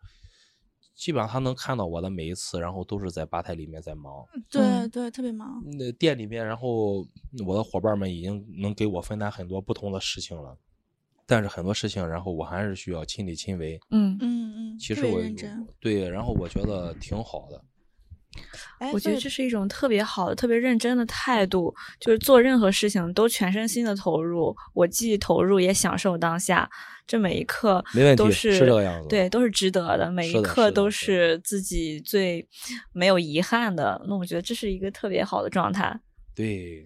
[0.96, 4.24] 基本上他能看到我的每一次，然后都是在吧台里面在忙。
[4.52, 5.64] 对嗯对，特别忙。
[5.66, 7.08] 那店里面，然后
[7.46, 10.56] 我的伙伴们已经能给我分担很多不同的事情了，
[11.26, 13.80] 但是很多事情，然后我还是需要亲力亲为。
[13.90, 15.68] 嗯，嗯嗯，特别其实我认真。
[15.80, 17.60] 对，然后我觉得挺好的。
[18.80, 24.56] 哎，我觉得这是一种特别好的、特别认真的态度，就是做任何事情都全身心的投入。
[24.74, 26.70] 我既投入也享受当下，
[27.08, 32.48] 这每一刻没问题都是是这个样子对，都是值得的，每一刻都是自己最
[32.92, 34.02] 没有遗憾的。
[34.08, 36.00] 那我觉得这是一个特别好的状态。
[36.36, 36.86] 对，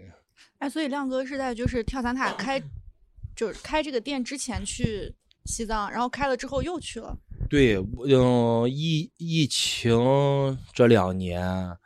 [0.60, 2.62] 哎，所以亮哥是在就是跳伞塔开，
[3.36, 7.18] 就是开这个店之前去西藏，然后开了之后又去了。
[7.50, 11.78] 对，嗯，疫疫情这两年，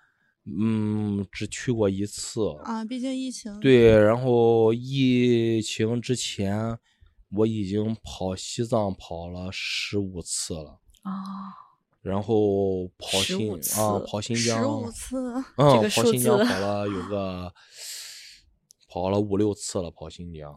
[0.45, 2.41] 嗯，只去过一次。
[2.64, 3.59] 啊，毕竟疫情。。
[3.59, 6.78] 对，然后疫情之前，
[7.32, 11.14] 我已经跑西藏跑了十五次了，啊、
[12.01, 17.53] 然后跑新啊，跑新疆十五次，嗯，这个跑新疆跑了有个
[18.89, 20.53] 跑了五六次了，跑新疆。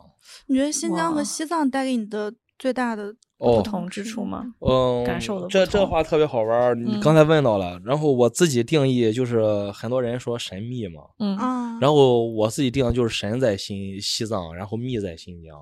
[0.46, 4.44] 你觉得新疆和西藏带给你的最大的哦不同之处吗？
[4.60, 11.78] 嗯，感受的这这话特别好玩儿，你嗯刚才问到了，然后我自己定义就是很多人说神秘嘛，嗯，啊？
[11.80, 15.56] 然后我自己定的就是神在新西藏，然后秘在新疆。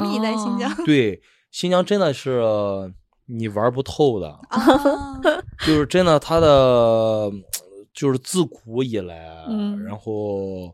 [0.00, 1.20] 秘在新疆哦对，
[1.50, 2.40] 新疆真的是
[3.26, 5.20] 你玩不透的，啊，
[5.66, 7.30] 就是真的它的
[7.92, 10.72] 就是自古以来，嗯然后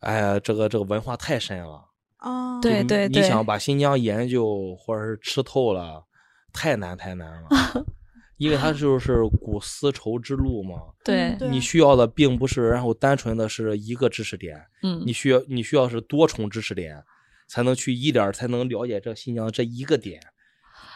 [0.00, 1.87] 哎呀，这个这个文化太深了。
[2.18, 6.04] 啊，对对你想把新疆研究或者是吃透了，
[6.52, 7.48] 太难太难了，
[8.38, 10.76] 因为它就是古丝绸之路嘛。
[11.04, 17.02] 对，你需要的并不是然后单纯的是一个知识点，嗯你需要你需要是多重知识点，
[17.48, 20.20] 才能去一点儿才能了解这新疆这一个点。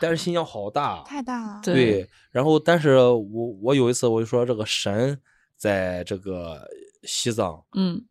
[0.01, 1.61] 但是新疆好大，太大了。
[1.63, 5.21] 对对，然后但是我我有一次我就说这个神
[5.57, 6.69] 在这个
[7.05, 8.05] 西藏嗯，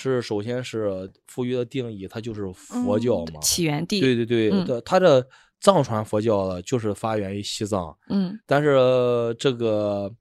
[0.00, 5.26] 是首先是赋予的定义，它就是佛教嘛，起源地，对对对，嗯，它的
[5.60, 10.14] 藏传佛教的就是发源于西藏，嗯但是这个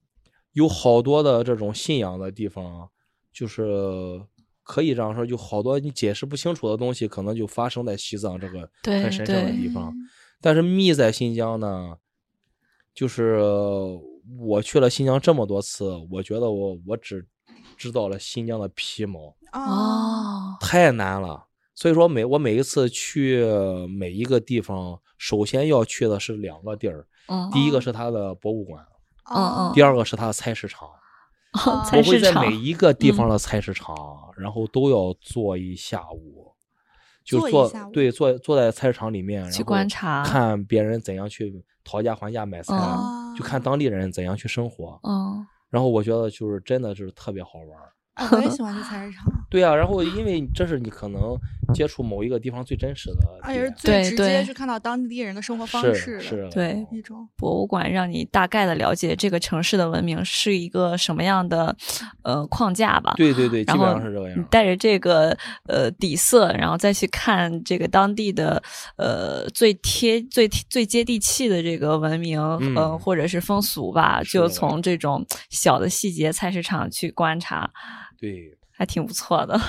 [0.54, 2.90] 有好多的这种信仰的地方，
[3.32, 3.64] 就是
[4.64, 9.94] 可以这样说，就好多你解释不清楚的东西，可能就发生在西藏这个很神圣的地方。
[10.42, 11.98] 但是密在新疆呢，
[12.96, 13.40] 就是
[14.40, 17.26] 我去了新疆这么多次，我觉得我我只
[17.78, 21.46] 知道了新疆的皮毛，啊，哦，太难了。
[21.76, 23.46] 所以说每我每一次去
[23.98, 28.84] 每一个地方，首先要去的是两个地儿，嗯，第一个是它的博物馆，
[29.34, 30.90] 嗯第二个是它的菜市场。
[31.54, 33.96] 我会，在每一个地嗯方的菜市场，
[34.38, 36.52] 然后都要坐一下午，
[37.24, 45.00] 就坐对坐坐在菜市场里面，然去后观察看别人怎样去讨价还价买菜，嗯就看当地人怎样去生活。
[45.04, 47.92] 嗯然后我觉得就是真的就是特别好玩儿。
[48.18, 51.38] 哎，我也 喜欢去菜市场，对啊，然后因为这是你可能
[51.74, 56.20] 接触某一个地方最真实的而且是最直接对去看到当地人的生活方式
[56.52, 57.28] 对一种。
[57.38, 61.76] 博物馆让你大概的了解这个城市的文明是一个什么样的
[62.24, 63.14] 呃框架吧。
[63.18, 64.40] 对对对，基本然后上是这个样。
[64.40, 65.38] 你带着这个
[65.68, 68.62] 呃底色，然后再去看这个当地的
[68.98, 77.70] 呃最贴、最最接地气的这个文明，嗯呃或者是风俗吧，就从这种小的细节菜市场去观察，
[78.20, 79.60] 对，还挺不错的。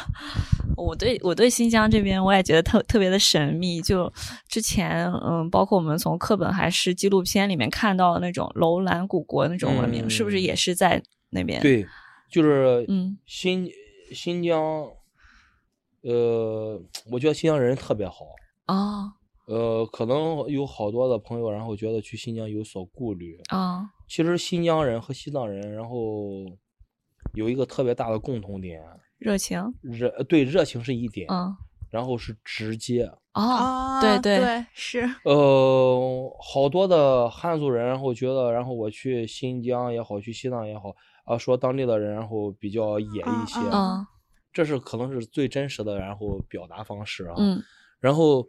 [0.76, 3.80] 我对我对新疆这边我也觉得特特别的神秘。
[3.82, 4.12] 就
[4.49, 11.86] 之前嗯，包括我们从课本还是纪录片里面看到的那种楼兰古国那种文明，是不是嗯也是在那边？，对，
[12.30, 13.68] 就是嗯新
[14.12, 14.88] 新疆，
[16.03, 16.80] 呃，
[17.11, 18.26] 我觉得新疆人特别好。
[18.66, 19.12] 哦
[19.46, 23.40] 呃，可能有好多的朋友，然后觉得去新疆有所顾虑。
[23.51, 26.44] 哦其实新疆人和西藏人，然后
[27.35, 28.83] 有一个特别大的共同点，
[29.18, 31.57] 热情，热对热情是一点，嗯
[31.91, 33.11] 然后是直接。
[33.33, 43.61] 哦啊，对对对，是呃，好多的汉族人，然后觉得，然后我去新疆也好，去西藏也好，啊，说当地的人，然后比较野一些，
[44.53, 47.35] 这是可能是最真实的，然后表达方式啊。
[47.39, 47.62] 嗯，
[48.01, 48.47] 然后，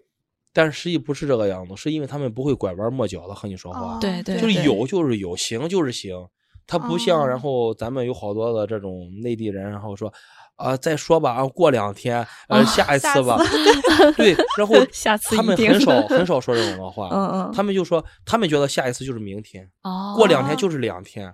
[0.52, 6.28] 但是实际不是这个样子，是因为他们不会拐弯抹角的和你说话，哦对对就是有就是有，行就是行。
[6.70, 7.28] 他不像，哦。
[7.28, 10.12] 然后咱们有好多的这种内地人，然后说
[10.56, 13.38] 啊，再说吧，啊，过两天，呃，哦下一次吧，
[14.16, 17.52] 对，然后 下次他们很少很少说这种的话，嗯嗯。
[17.54, 21.34] 他们就说，他们觉得下一次就是明天，哦，过两天就是两天，啊，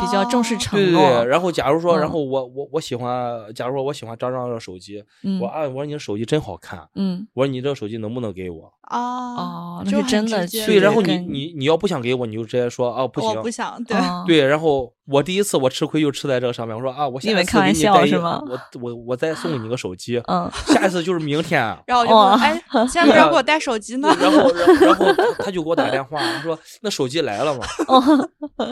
[0.00, 2.00] 比较重视承对对对，然后假如说，嗯。
[2.00, 5.40] 然后我我我喜欢，假如说我喜欢张张的手机，嗯。
[5.40, 7.26] 我啊，我说你的手机真好看，嗯。
[7.34, 8.72] 我说你这个手机能不能给我？
[8.90, 18.42] 哦哦那就是真的对，然后你你你要不想给我，你就直接说啊不行，我不想，对，哦对，然后我第一次我吃亏就吃在这个上面，我说啊， 我你以为下一次开玩笑给你带一是吗？
[18.48, 20.50] 我我我再送你个手机，嗯。
[20.66, 21.60] 下一次就是明天。
[21.86, 24.08] 然后我就哎，现在不要给我带手机呢？
[24.20, 27.64] 然后，然后， 然后他他就给我打电话，他说那手机来了吗？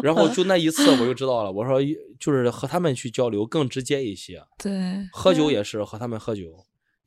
[0.02, 1.78] 然后就那一次我就知道了，我说
[2.18, 4.72] 就是和他们去交流更直接一些，对。
[5.12, 6.42] 喝酒也是和他们喝酒，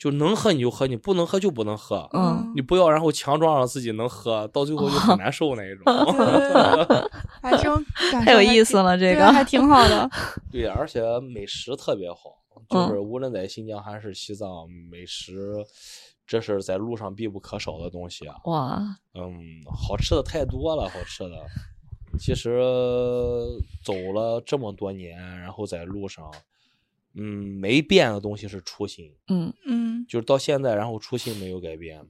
[0.03, 5.85] 就能喝你就喝，你不能喝就不能喝，嗯你不要然后强装让自己能喝，到最后就很难受那一种。
[7.41, 7.81] 还这种
[8.11, 10.09] 感受太有意思了这个还挺好的。
[10.51, 12.35] 对，而且美食特别好，
[12.69, 15.65] 就是无论在新疆还是西藏，美食
[16.27, 18.35] 这是在路上必不可少的东西啊。
[18.43, 18.81] 哇
[19.13, 19.31] 嗯，
[19.73, 21.29] 好吃的太多了，好吃的。
[22.19, 22.59] 其实
[23.85, 26.29] 走了这么多年，然后在路上，
[27.15, 27.23] 嗯，
[27.59, 29.53] 没变的东西是初心，嗯。
[29.65, 30.05] 嗯。
[30.07, 32.05] 就是到现在，然后初心没有改变。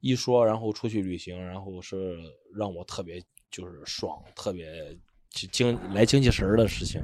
[0.00, 2.18] 一说，然后出去旅行，然后是
[2.54, 4.98] 让我特别就是爽，特别
[5.30, 7.00] 精来精气神儿的事情。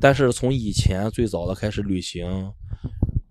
[0.00, 2.52] 但是从以前最早的开始旅行，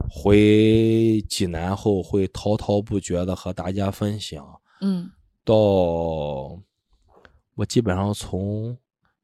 [0.10, 5.12] 回济南后会滔滔不绝的和大家分享，嗯。
[5.44, 5.56] 到
[7.56, 8.78] 我基本上从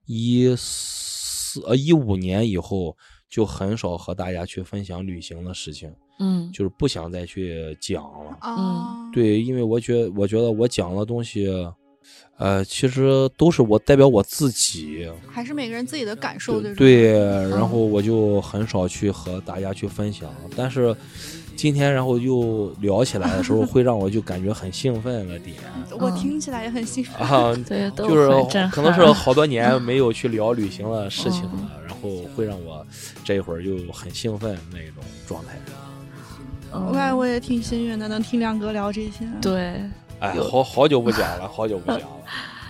[0.05, 2.97] 一四呃一五年以后，
[3.33, 8.37] 就很少和大家去分享旅行的事情，嗯就是不想再去讲了。
[8.43, 11.49] 嗯，对，因为我觉我觉得我讲的东西，
[12.37, 15.09] 呃，其实都是我代表我自己。
[15.27, 16.75] 还是每个人自己的感受对。
[16.75, 17.13] 对，
[17.49, 20.95] 然后我就很少去和大家去分享，但是
[21.55, 25.55] 今天然后又聊起来的时候，会让我就感觉很兴奋的点
[25.99, 27.15] 我听起来也很兴奋。
[27.27, 32.85] 啊， 对都就是可能是好多年没有去聊旅行的事情嗯了，然后会让我
[33.23, 35.57] 这一会儿就很兴奋那种状态。
[36.73, 39.79] 嗯我感觉我也挺幸运的，能听亮哥聊这些。，对
[40.19, 42.07] 哎，好好久不讲了，好久不讲了。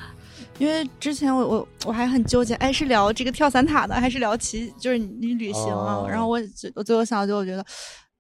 [0.60, 6.04] 因为之前我我我还很纠结，哎，是聊这个跳伞塔呢，还是聊骑就是你旅行啊？
[6.04, 7.66] 哦然后我最我最后想就我觉得，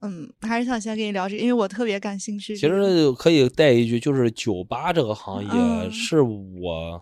[0.04, 2.56] 嗯，还是想先跟你聊这个，因为我特别感兴趣。
[2.56, 6.99] 其实可以带一句，就是酒吧这个行业嗯是我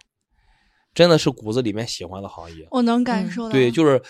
[0.93, 2.67] 真的是骨子里面喜欢的行业。
[2.71, 4.01] 我能感嗯受到，对，就是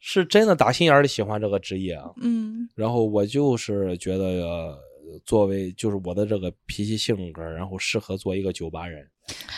[0.00, 1.94] 是真的打心眼儿里喜欢这个职业。
[1.94, 4.78] 啊嗯然后我就是觉得，呃
[5.26, 9.06] 作为就是我的这个脾气性格，然后适合做一个酒吧人。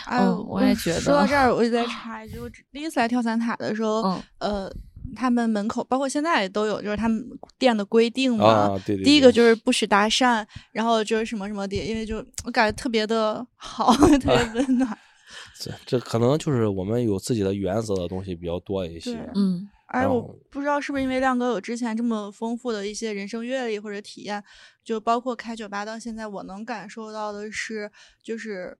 [0.05, 4.75] 哎，嗯我也觉得说到这儿，我就再 插一句，我第一次来跳伞塔的时候，嗯呃，
[5.15, 7.25] 他们门口包括现在都有，就是他们
[7.57, 8.45] 店的规定嘛。
[8.45, 14.95] 啊，对对第一个就是不许搭讪，然后就是什么什么的，因为就我感觉特别的好， 特别温暖。
[15.59, 19.29] 这这可能就是我们有自己的原则的东西比较多一些对。
[19.35, 24.43] 嗯而我不知道是不是因为亮哥有之前这么丰富的一些人生阅历或者体验，
[24.83, 27.89] 就包括开酒吧到现在，我能感受到的是，
[28.21, 28.75] 就是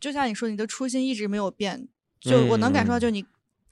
[0.00, 1.86] 就像你说，你的初心一直没有变，
[2.20, 3.24] 就我能感受到，嗯就你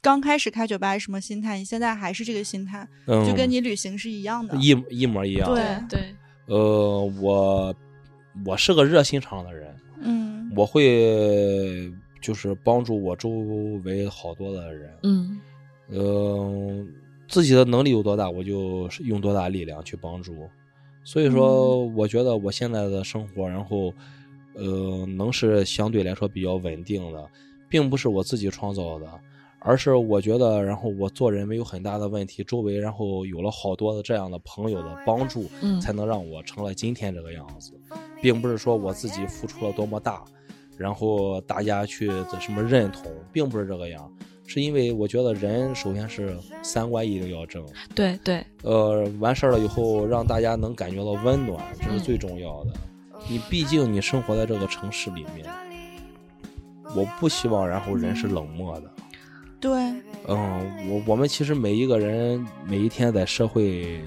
[0.07, 4.57] 刚开始开酒吧是什么心态，你现在还是这个心态，嗯，就跟你旅行是一样的。
[4.59, 5.52] 一一模一样。
[5.52, 6.14] 对对
[6.46, 7.74] 呃，我
[8.44, 11.92] 我是个热心肠的人，嗯我会
[12.22, 13.30] 就是帮助我周
[13.82, 14.94] 围好多的人。
[15.02, 15.40] 嗯
[15.88, 16.88] 嗯，
[17.26, 20.48] 自己的能力有多大，我就用多大力量去帮助。
[21.02, 23.92] 所以说，我觉得我现在的生活，然后，
[24.54, 27.28] 呃，能是相对来说比较稳定的，
[27.68, 29.07] 并不是我自己创造的，
[29.66, 37.72] 而是我觉得，然后我做人没有很大的问题，周围然后有了好多的这样的朋友的帮助，嗯才能让我成了今天这个样子，
[38.22, 40.24] 并不是说我自己付出了多么大，
[40.78, 44.08] 然后大家去的什么认同，并不是这个样，
[44.46, 52.70] 是因为我觉得人首先是三观一定要正，对对呃，完事儿了以后让大家能感觉到温暖，这是嗯最重要的。
[53.28, 55.44] 你毕竟你生活在这个城市里面，
[56.94, 58.90] 我不希望然后人是冷漠的。
[59.61, 59.72] 对，
[60.28, 64.00] 嗯，我我们其实每一个人每一天在社会，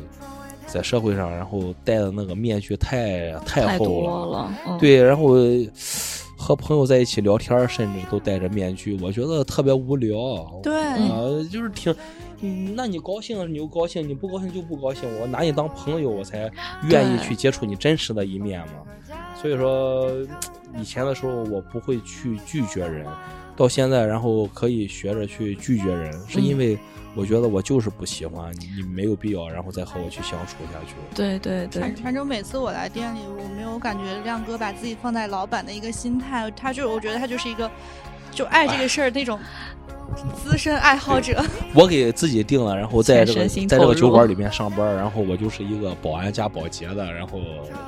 [0.67, 4.25] 在社会上，然后戴的那个面具太太厚了。
[4.27, 5.33] 了，嗯，对，然后
[6.37, 10.17] 和朋友在一起聊天，甚至都戴着面具，我觉得特别无聊。
[10.63, 11.19] 对啊、
[11.51, 11.93] 就是挺，
[12.41, 16.49] 嗯那你高兴你就高兴，你不高兴就不高兴，我拿你当朋友，我才
[16.89, 18.73] 愿意去接触你真实的一面嘛。
[19.41, 20.09] 所以说，
[20.79, 23.05] 以前的时候我不会去拒绝人，
[23.59, 26.79] 到现在然后可以学着去拒绝人，是因嗯为
[27.13, 30.95] 我觉得我就是不喜欢你，你没有必要然后再和我去相处下去。
[31.13, 37.69] 对对对反，反正每次我来店里，我没有感觉亮哥把自己放在老板的一个心态，他就我觉得他就是一个
[38.31, 39.37] 就爱这个事儿那种
[40.33, 41.43] 资深爱好者，
[41.75, 47.41] 我给自己定了，然后在这个在这个酒馆里面上班，然后我就是一个保安加保洁的，然后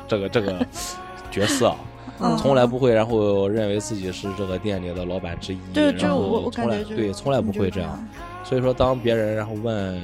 [0.05, 0.67] 这个这个
[1.31, 1.73] 角色。
[2.19, 8.07] 嗯从来不会，然后认为自己是这个店里的老板之一，对，然后从来对从来不会这样。
[8.43, 10.01] 所以说，当别人然后问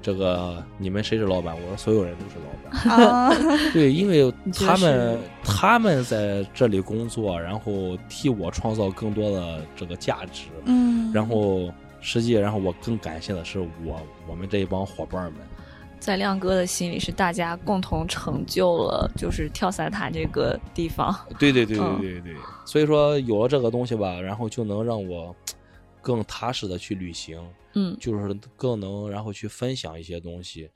[0.00, 2.98] 这个你们谁是老板，我说所有人都是老板。
[2.98, 3.34] 啊，
[3.72, 10.46] 对，因为他们是他们在这里工作，然后替我创造更多的这个价值。
[10.64, 11.70] 嗯，然后
[12.00, 15.34] 实际，然后我更感谢的是我我们这一帮伙伴们。
[16.02, 21.14] 在亮哥的心里是大家共同成就了，就是跳伞塔这个地方。
[21.38, 22.36] 对对对对嗯对对，
[22.66, 25.34] 所以说有了这个东西吧，然后就能让我
[26.00, 27.40] 更踏实的去旅行，
[27.74, 30.68] 嗯就是更能然后去分享一些东西。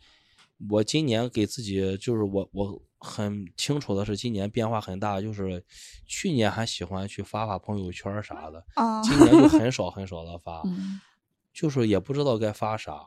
[0.70, 5.60] 我今年给自己就是我我很清楚的是，今年变化很大，就是
[6.06, 11.00] 去年还喜欢去发发朋友圈啥的，啊，今年就很少很少的发， 嗯
[11.52, 13.00] 就是也不知道该发啥。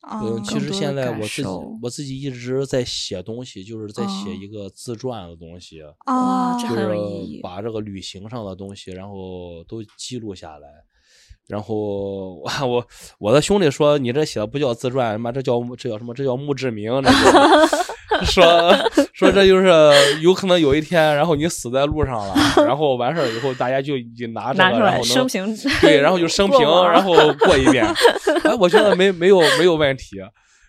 [0.00, 1.48] 啊嗯，其实现在我自己
[1.82, 5.80] 我自己一直在写东西，就是在写哦一个自传的东西。
[6.60, 6.96] 就是
[7.42, 10.68] 把这个旅行上的东西，然后都记录下来。
[11.46, 12.36] 然后
[12.66, 12.86] 我
[13.18, 16.14] 我的兄弟说：“你这写的不叫自传，妈这叫这叫什么？
[16.14, 16.92] 这叫墓志铭。”
[18.20, 19.68] 这 个说说这就是
[20.20, 22.34] 有可能有一天，然后你死在路上了，
[22.66, 27.84] 然后完事儿以后，大家就就拿这个，拿出来然后能生平对，然后就生平，然后过一遍。
[28.44, 30.16] 哎，我觉得没没有没有问题，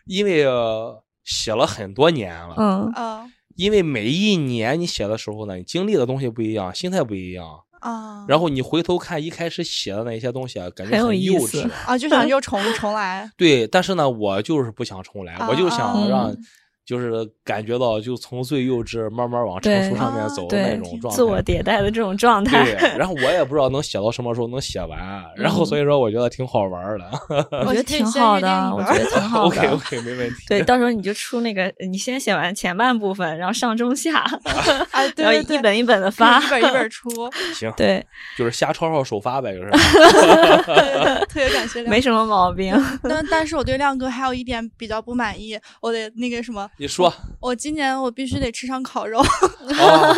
[0.05, 2.55] 因为、呃写了很多年了。
[2.57, 3.23] 嗯啊
[3.55, 7.45] 因为每一年你写的时候呢，你经历的东西不一样，心态不一样，
[7.79, 11.69] 啊，然后你回头看一开始写的那些东西啊，感觉很有幼意思稚。
[11.85, 16.37] 啊就想又重重来，对，但是呢，我就是不想重来，我就啊想让嗯，
[16.85, 17.11] 就是
[17.43, 21.15] 感觉到就从最幼稚慢慢往成熟上面啊走的那种状态。
[21.15, 22.63] 自我迭代的这种状态。
[22.63, 24.99] 对，然后我也不知道能写到什么时候能写完，
[25.35, 27.09] 然后嗯所以说我觉得挺好玩的。
[27.65, 30.35] 我觉得挺好 的，我觉得挺好的 OK OK，没问题。
[30.47, 34.19] 对，到时候你就出那个，你先写完前半部分，然后上中下，
[34.91, 36.49] 啊，对一本一本的发一。
[36.49, 37.09] 本一本出，
[37.53, 38.05] 行，对，
[38.37, 39.71] 就是瞎抄抄首发呗，就是。
[41.27, 42.75] 特别感谢亮没什么毛病。
[43.03, 50.15] 但但是我对亮哥还有一点比较不满意，我得那个什么，你说，我今年我必须得吃上烤肉， 哦，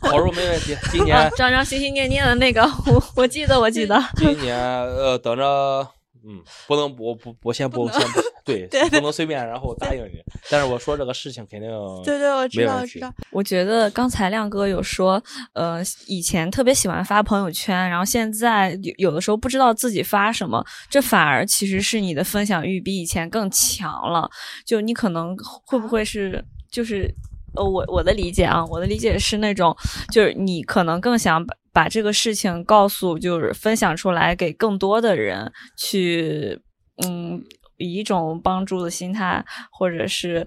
[0.00, 0.74] 烤肉没问题。
[0.90, 4.02] 今年啊，张张心心念念的那个，我我记得，我记得。
[4.16, 5.86] 今年呃，等着，
[6.26, 10.22] 嗯，不能，我不，我先不，先不，对，对不能随便，然后答应你。
[10.50, 11.70] 但是我说这个事情肯定，
[12.04, 15.22] 对对，我知道，我知道，我觉得刚才亮哥有说，
[15.52, 24.28] 呃，以前特别喜欢发朋友圈，然后现在有有的时候不知道自己发什么，这反而其实是你的分享欲比以前更强了。
[24.66, 25.36] 就你可能
[25.66, 27.12] 会不会是就是。
[27.56, 29.76] 呃，我我的理解啊，我的理解是那种，
[30.12, 36.56] 就是你可能更想把把这个事情告诉，就是分享出来给更多的人去，
[37.04, 37.42] 嗯，
[37.80, 40.46] 以一种帮助的心态，或者是，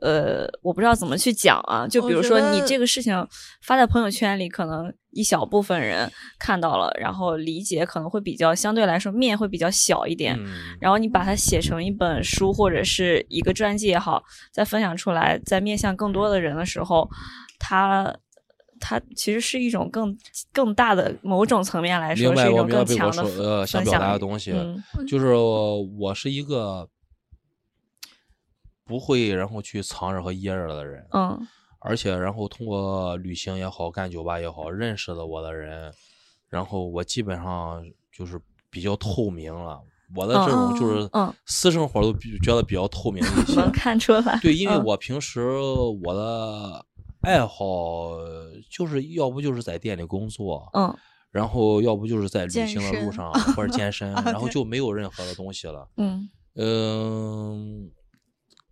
[0.00, 1.88] 呃，我不知道怎么去讲啊。
[1.88, 3.26] 就比如说你这个事情
[3.62, 10.36] 发在朋友圈里，可能一小部分人看到了，然后理解可能会比较相对来说面会比较小一点。
[10.38, 14.22] 嗯，然后你把它写成一本书或者是一个传记也好，
[14.52, 17.08] 再分享出来，在面向更多的人的时候，
[17.58, 18.14] 它
[18.80, 20.16] 它其实是一种更
[20.52, 26.88] 更大的某种层面来说明白，是一种我明白贝更强的说呃想表达的东西，嗯就是我是一个
[28.84, 31.46] 不会然后去藏着和掖着的人，嗯。
[31.86, 35.92] 而且然后通过旅行也好，干酒吧也好，认识了我的人，
[36.48, 39.78] 然后我基本上就是比较透明了。
[40.16, 41.30] 我的这种就是嗯。
[41.44, 44.38] 私生活都比觉得比较透明一些，能看出来。
[44.40, 44.84] 对，因为嗯。
[44.84, 45.58] 我平时
[46.02, 46.86] 我的
[47.24, 48.18] 爱好
[48.70, 50.94] 就是要不就是在店里工作，嗯
[51.30, 55.88] 然后要不就是在旅行的路上或者健身， 啊然后就没有任何的东西了。
[55.96, 57.90] 嗯嗯，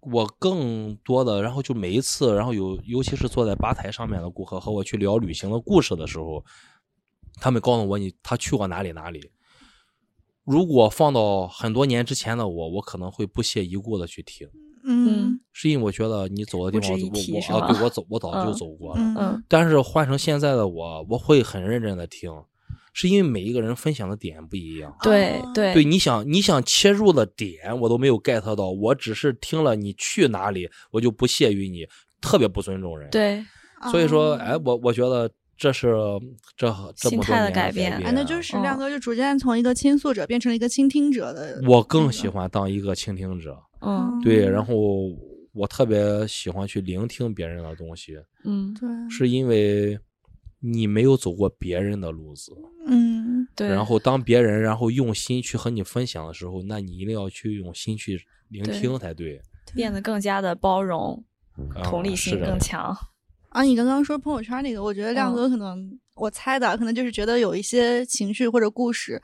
[0.01, 6.45] 我更多的，然后就每一次，然后有尤其是坐在吧台上面的顾客和我去聊旅行的故事的时候，
[7.41, 9.33] 他们告诉我你他去过哪里哪里。
[10.45, 14.49] 如果放到很多年之前的我，我可能会不屑一顾的去听，
[14.85, 19.01] 嗯是因为我觉得你走的地方我我啊，对我走我早就嗯走过了。
[19.01, 22.31] 嗯嗯但是换成现在的我，我会很认真的听，
[22.93, 24.91] 是因为每一个人分享的点不一样。
[24.91, 31.87] 哦对对对，你想你想切入的点，我都没有 get 到，我只是听了你去哪里，我就不屑于你，
[32.21, 33.45] 特别不尊重人。，对，
[33.91, 35.95] 所以说，哦哎，我我觉得这是
[36.57, 41.61] 这这心态的么多年改变变，哎，那就是嗯亮哥就逐渐从一个倾诉者变成了一个倾听者的。
[41.67, 44.21] 我更喜欢当一个倾听者，嗯。
[44.23, 44.75] 对，然后
[45.53, 48.73] 我特别喜欢去聆听别人的东西，嗯。
[48.75, 49.99] 对，是因为
[50.61, 52.53] 你没有走过别人的路子，
[52.87, 53.47] 嗯。
[53.55, 58.19] 对，然后当别人然后用心去和你分享的时候，那你一定要去用心去
[58.49, 59.41] 聆听才对。
[59.75, 61.23] 变得更加的包容，
[61.59, 62.59] 嗯同理心更。
[62.59, 62.97] 强。
[63.51, 65.35] 啊，你刚刚说朋友圈那个，我觉得亮嗯。
[65.35, 69.21] 哥可能、我猜的，可能就是觉得有一些情绪或者故事，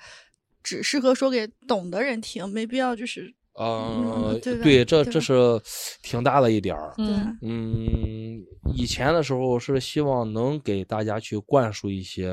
[0.63, 5.61] 只适合说给懂的人听，没必要就是呃嗯，对对，这这是
[6.03, 6.95] 挺大的一点儿。
[6.99, 8.41] 嗯，嗯，
[8.75, 12.33] 以前的时候是希望能给大家去灌输一些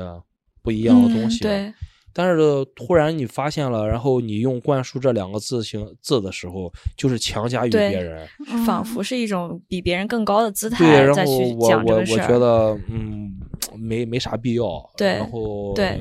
[0.62, 1.72] 不一样的东嗯西，对，
[2.12, 8.26] 但是突然你发现了，然后你用“灌输”这两个字形字的时候，就是强加于别人。
[8.64, 12.04] 仿佛是一种比别人更高的姿态对，态然后我我我。
[12.04, 13.32] 觉得嗯，
[13.76, 14.64] 没没啥必要。
[14.96, 16.00] 对然后对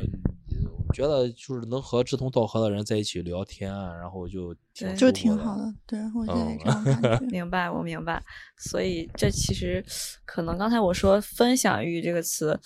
[0.95, 5.73] 觉得就是能和志同道合的人在一起聊天，然后就挺就挺好的。
[5.85, 7.25] 对，我现在嗯这种感觉。
[7.27, 8.23] 明白，我明白。
[8.57, 9.83] 所以这其实
[10.23, 12.59] 可能刚才我说“分享欲”这个词，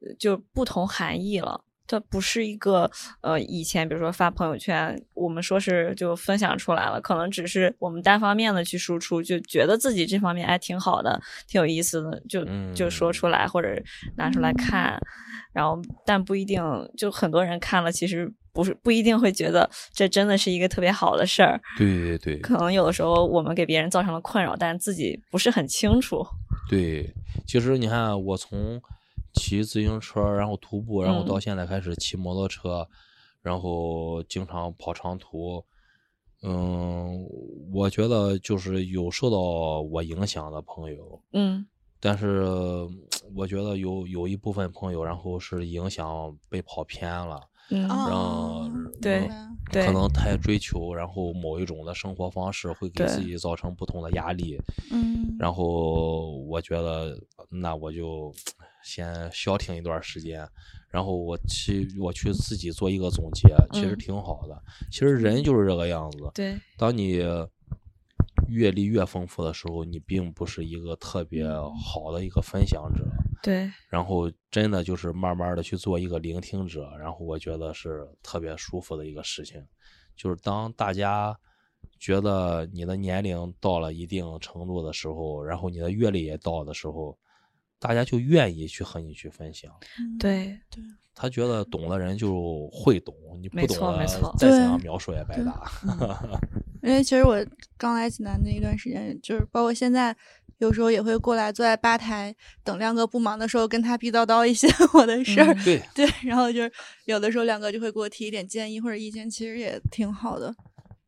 [0.00, 1.62] 呃就不同含义了。
[1.86, 12.42] 它不是一个呃，以前比如说发朋友圈，我们说是就分享出来了，可能只是我们单方面的去输出，就觉得自己这方面哎挺好的，挺有意思的，就
[12.74, 13.68] 就说出来或者
[14.16, 14.98] 拿出来看，
[15.54, 16.62] 然后但不一定，
[16.96, 21.58] 就很多人看了，其实不是不一定会觉得这真的是一个特别好的事儿。
[21.78, 26.26] 对对对可能有的时候我们给别人造成了困扰，但自己不是很清楚。
[26.68, 27.14] 对，
[27.46, 28.82] 其实你看，我从
[29.32, 32.88] 骑自行车，然后徒步，然后嗯到现在开始骑摩托车，
[33.42, 35.64] 然后经常跑长途。
[36.46, 37.26] 嗯，
[37.72, 39.38] 我觉得就是有受到
[39.80, 41.66] 我影响的朋友，嗯
[42.04, 42.44] 但是
[43.34, 47.40] 我觉得有有一部分朋友，然后是影响被跑偏了，
[47.70, 54.60] 嗯，哦，对明白对可能太追求，然后某一种的生活方式会给自己造成不同的压力。
[54.92, 58.30] 嗯，然后我觉得，那我就
[58.84, 60.46] 先消停一段时间，
[60.90, 64.62] 然后我去我去自己做一个总结，其实嗯挺好的。
[64.92, 67.22] 其实人就是这个样子，对当你
[68.48, 71.74] 阅历越丰富的时候，你并不是一个特别嗯。
[71.76, 73.04] 好的一个分享者，
[73.42, 73.70] 对。
[73.88, 79.64] 然后真的就是慢慢的去做一个聆听者，然后我觉得是特别舒服的一个事情。
[80.16, 81.36] 就是当大家
[81.98, 87.18] 觉得你的年龄到了一定程度的时候，然后你的阅历也到的时候，
[87.78, 89.72] 大家就愿意去和你去分享。
[89.98, 90.82] 嗯对对，
[91.14, 94.58] 他觉得懂的人就会懂，你不懂的再怎对。
[94.60, 95.70] 样描述也白对搭。
[96.84, 97.44] 因为其实我
[97.78, 100.14] 刚来济南那一段时间，就是包括现在，
[100.58, 105.52] 有时候也会过来坐在吧台等亮哥不忙的时候，跟他逼叨叨一些 我的事儿。
[105.54, 106.70] 嗯对，对，然后就是
[107.06, 110.54] 有的时候亮哥就会给我提一点建议或者意见，其实也挺好的。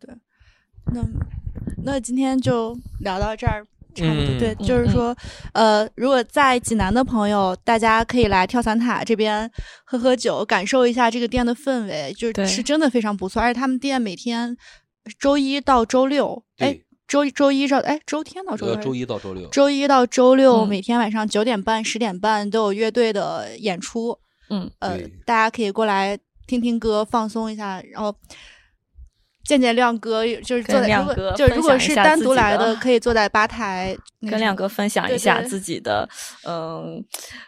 [0.01, 0.14] 对，
[0.95, 1.03] 那
[1.85, 3.66] 那今天就聊到这儿。
[3.95, 5.16] 差不多，嗯对，嗯就是说，
[5.55, 9.51] 呃，如果在济南的朋友，大家可以来跳伞塔这边
[9.87, 13.41] 喝喝酒，感受一下这个店的氛围，就是是真的非常不错。
[13.41, 14.55] 而且他们店每天
[15.19, 24.19] 周一到周六，哎对，周周一到哎周天到周周一到周六，周一到周六、嗯每天晚上九点半、十点半都有乐队的演出。
[24.51, 28.15] 嗯呃，大家可以过来听听歌，放松一下，然后
[29.45, 33.97] 见见亮哥，就是坐在如果跟亮哥就如果是单独来的，可以坐在吧台，
[34.29, 36.09] 跟亮哥分享一下对对自己的
[36.45, 37.05] 嗯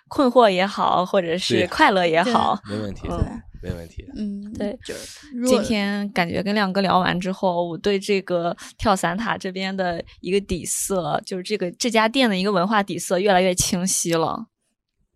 [0.09, 2.59] 困惑也好，或者是快乐也好。
[2.69, 4.05] 没问题，嗯没问题。
[4.15, 14.47] 嗯，对就是今天感觉跟亮哥聊完之后，我对这个跳伞塔这边的一个底色，就是这个这家店的一个文化底色越来越清晰了。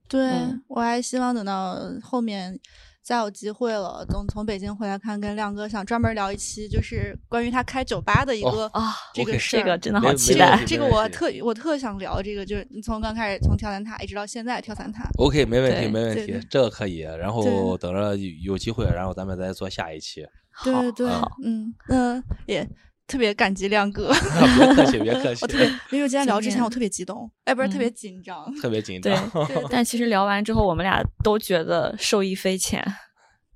[0.08, 2.58] 对、嗯我还希望等到后面
[3.02, 9.60] 再有机会了，等从北京回来看，跟亮哥想专门聊一期，就是关于他开酒吧的一个、啊，这个事儿。
[9.60, 10.64] 这个真的好期待。
[10.64, 17.00] 这个我特我特想聊这个，就是你从刚开始从跳伞塔一直到现在跳伞塔，OK，没问题，没问题，这个可以。
[17.00, 20.24] 然后等着有有机会，然后咱们再做下一期。
[20.62, 21.10] 对对
[21.42, 22.68] 嗯，那也
[23.12, 24.10] 特别感激亮哥。
[24.56, 28.54] 别客气，别客气我，特别，因为我今天聊之前我特别激动，哎，不是特别嗯紧张。
[28.56, 29.30] 特别紧张。
[29.68, 32.82] 但其实聊完之后，我们俩都觉得受益匪浅。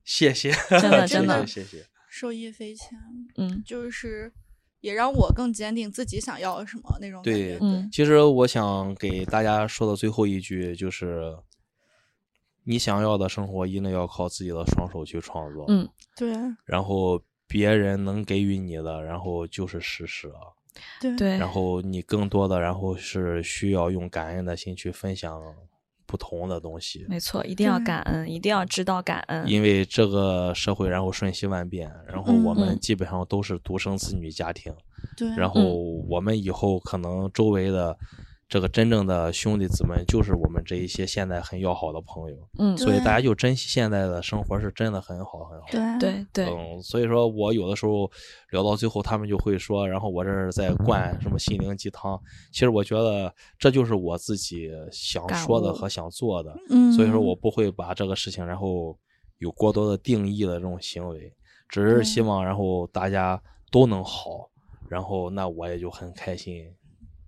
[0.05, 1.87] 谢谢，真的真的谢谢。
[2.11, 2.99] 受益匪浅，
[3.39, 4.31] 嗯就是
[4.81, 7.59] 也让我更坚定自己想要什么那种感觉。
[7.59, 11.35] 对嗯其实我想给大家说的最后一句就是，
[12.65, 15.65] 你想要的生活一定要靠自己的双手去创造。
[15.69, 16.33] 嗯，对
[16.67, 20.33] 然后别人能给予你的，然后就是施舍。
[21.01, 25.41] 对对，然后你更多的，然后是需要用感恩的心去分享
[26.05, 27.07] 不同的东西。
[27.09, 29.49] 没错，一定要感恩，一定要知道感恩。
[29.49, 34.75] 因为这个社会，然后瞬息万变，然后嗯我们嗯基本上都是独生子女家庭，
[35.17, 35.63] 对，然后
[36.09, 37.97] 我们以后可能周围的
[38.49, 45.67] 这个真正的兄弟姊妹就是我们这一些现在很要好的朋友，嗯，所以大家就珍惜现在的生活是真的很好很好。
[45.69, 48.09] 对对对，嗯，所以说我有的时候
[48.53, 52.17] 聊到最后，他们就会说，然后我这是在灌什么心灵鸡汤。
[52.53, 58.97] 其实我觉得这就是我自己想说的和想做的，嗯，所以说我不会把这个事情然后
[59.39, 61.33] 有过多的定义的这种行为，
[61.69, 63.43] 只是希望然后大家
[63.73, 64.49] 都能好，
[64.89, 66.73] 然后那我也就很开心。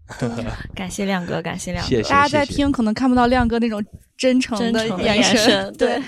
[0.74, 3.85] 感谢亮哥，感谢亮哥，谢谢大家在听可能看不到亮哥那种
[4.16, 6.02] 真诚的眼眼神对。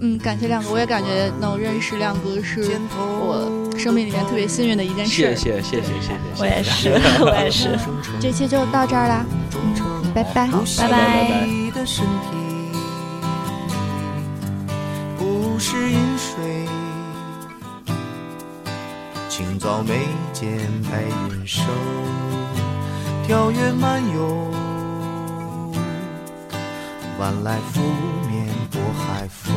[0.00, 5.12] 嗯，感谢亮哥，我也感觉能认识亮哥是我生命里面特别幸运的一件事。
[5.12, 6.90] 谢谢谢谢谢谢，我也是，
[7.24, 7.78] 我也是。
[8.20, 9.24] 这期就到这儿啦，
[9.54, 10.22] 嗯，拜。
[10.24, 10.46] 拜。
[10.46, 10.88] 拜。
[10.88, 12.36] 拜你的身体
[15.18, 16.66] 不是饮水，
[19.28, 20.00] 清早眉
[20.32, 20.58] 间
[20.90, 21.64] 白云生，
[23.26, 24.52] 跳跃漫游，
[27.18, 27.80] 晚来拂
[28.30, 29.52] 面拨海风。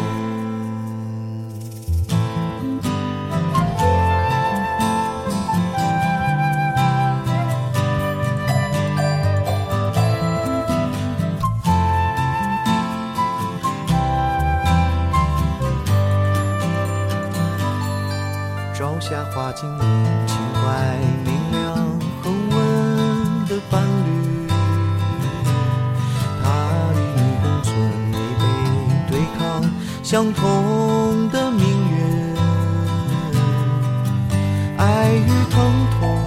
[18.73, 19.81] 朝霞花径里，
[20.25, 21.18] 情怀
[23.69, 24.47] 伴侣，
[26.41, 26.47] 他
[26.93, 27.71] 与你共存，
[28.11, 28.41] 违背
[29.09, 29.39] 对抗
[30.03, 31.61] 相同的命
[31.91, 32.35] 运，
[34.77, 35.57] 爱与疼
[35.99, 36.18] 痛，